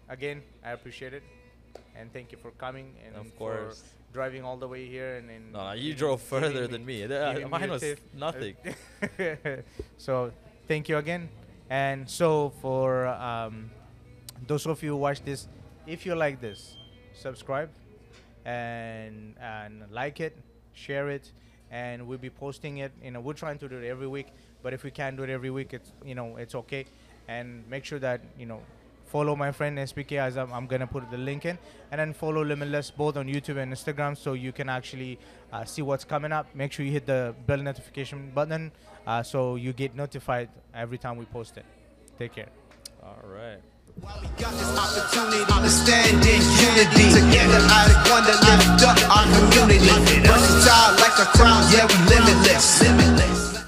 [0.10, 1.24] again, I appreciate it,
[1.96, 3.84] and thank you for coming and of course.
[4.14, 5.30] Driving all the way here and.
[5.30, 5.52] then.
[5.52, 7.06] No, no, you drove further than me.
[7.08, 7.84] Me mine was
[8.14, 8.56] nothing.
[9.98, 10.32] so
[10.68, 11.30] thank you again
[11.70, 13.70] and so for um,
[14.48, 15.48] those of you who watch this
[15.86, 16.76] if you like this
[17.14, 17.70] subscribe
[18.46, 20.36] and and like it
[20.74, 21.32] share it
[21.72, 24.28] and we'll be posting it you know we're trying to do it every week
[24.64, 26.86] but if we can't do it every week it's you know it's okay
[27.28, 28.62] and make sure that you know
[29.10, 31.58] follow my friend SBK as I'm, I'm going to put the link in
[31.92, 35.20] and then follow Limitless both on YouTube and Instagram so you can actually
[35.52, 36.54] uh, see what's coming up.
[36.54, 38.72] Make sure you hit the bell notification button
[39.08, 41.66] uh, so you get notified every time we post it.
[42.18, 42.50] Take care.
[43.02, 43.60] All right.
[44.00, 45.40] While we got this opportunity
[46.62, 47.60] unity Together
[48.10, 49.90] wonder, lift up our community
[51.02, 53.49] like a crown, yeah we limitless, limitless.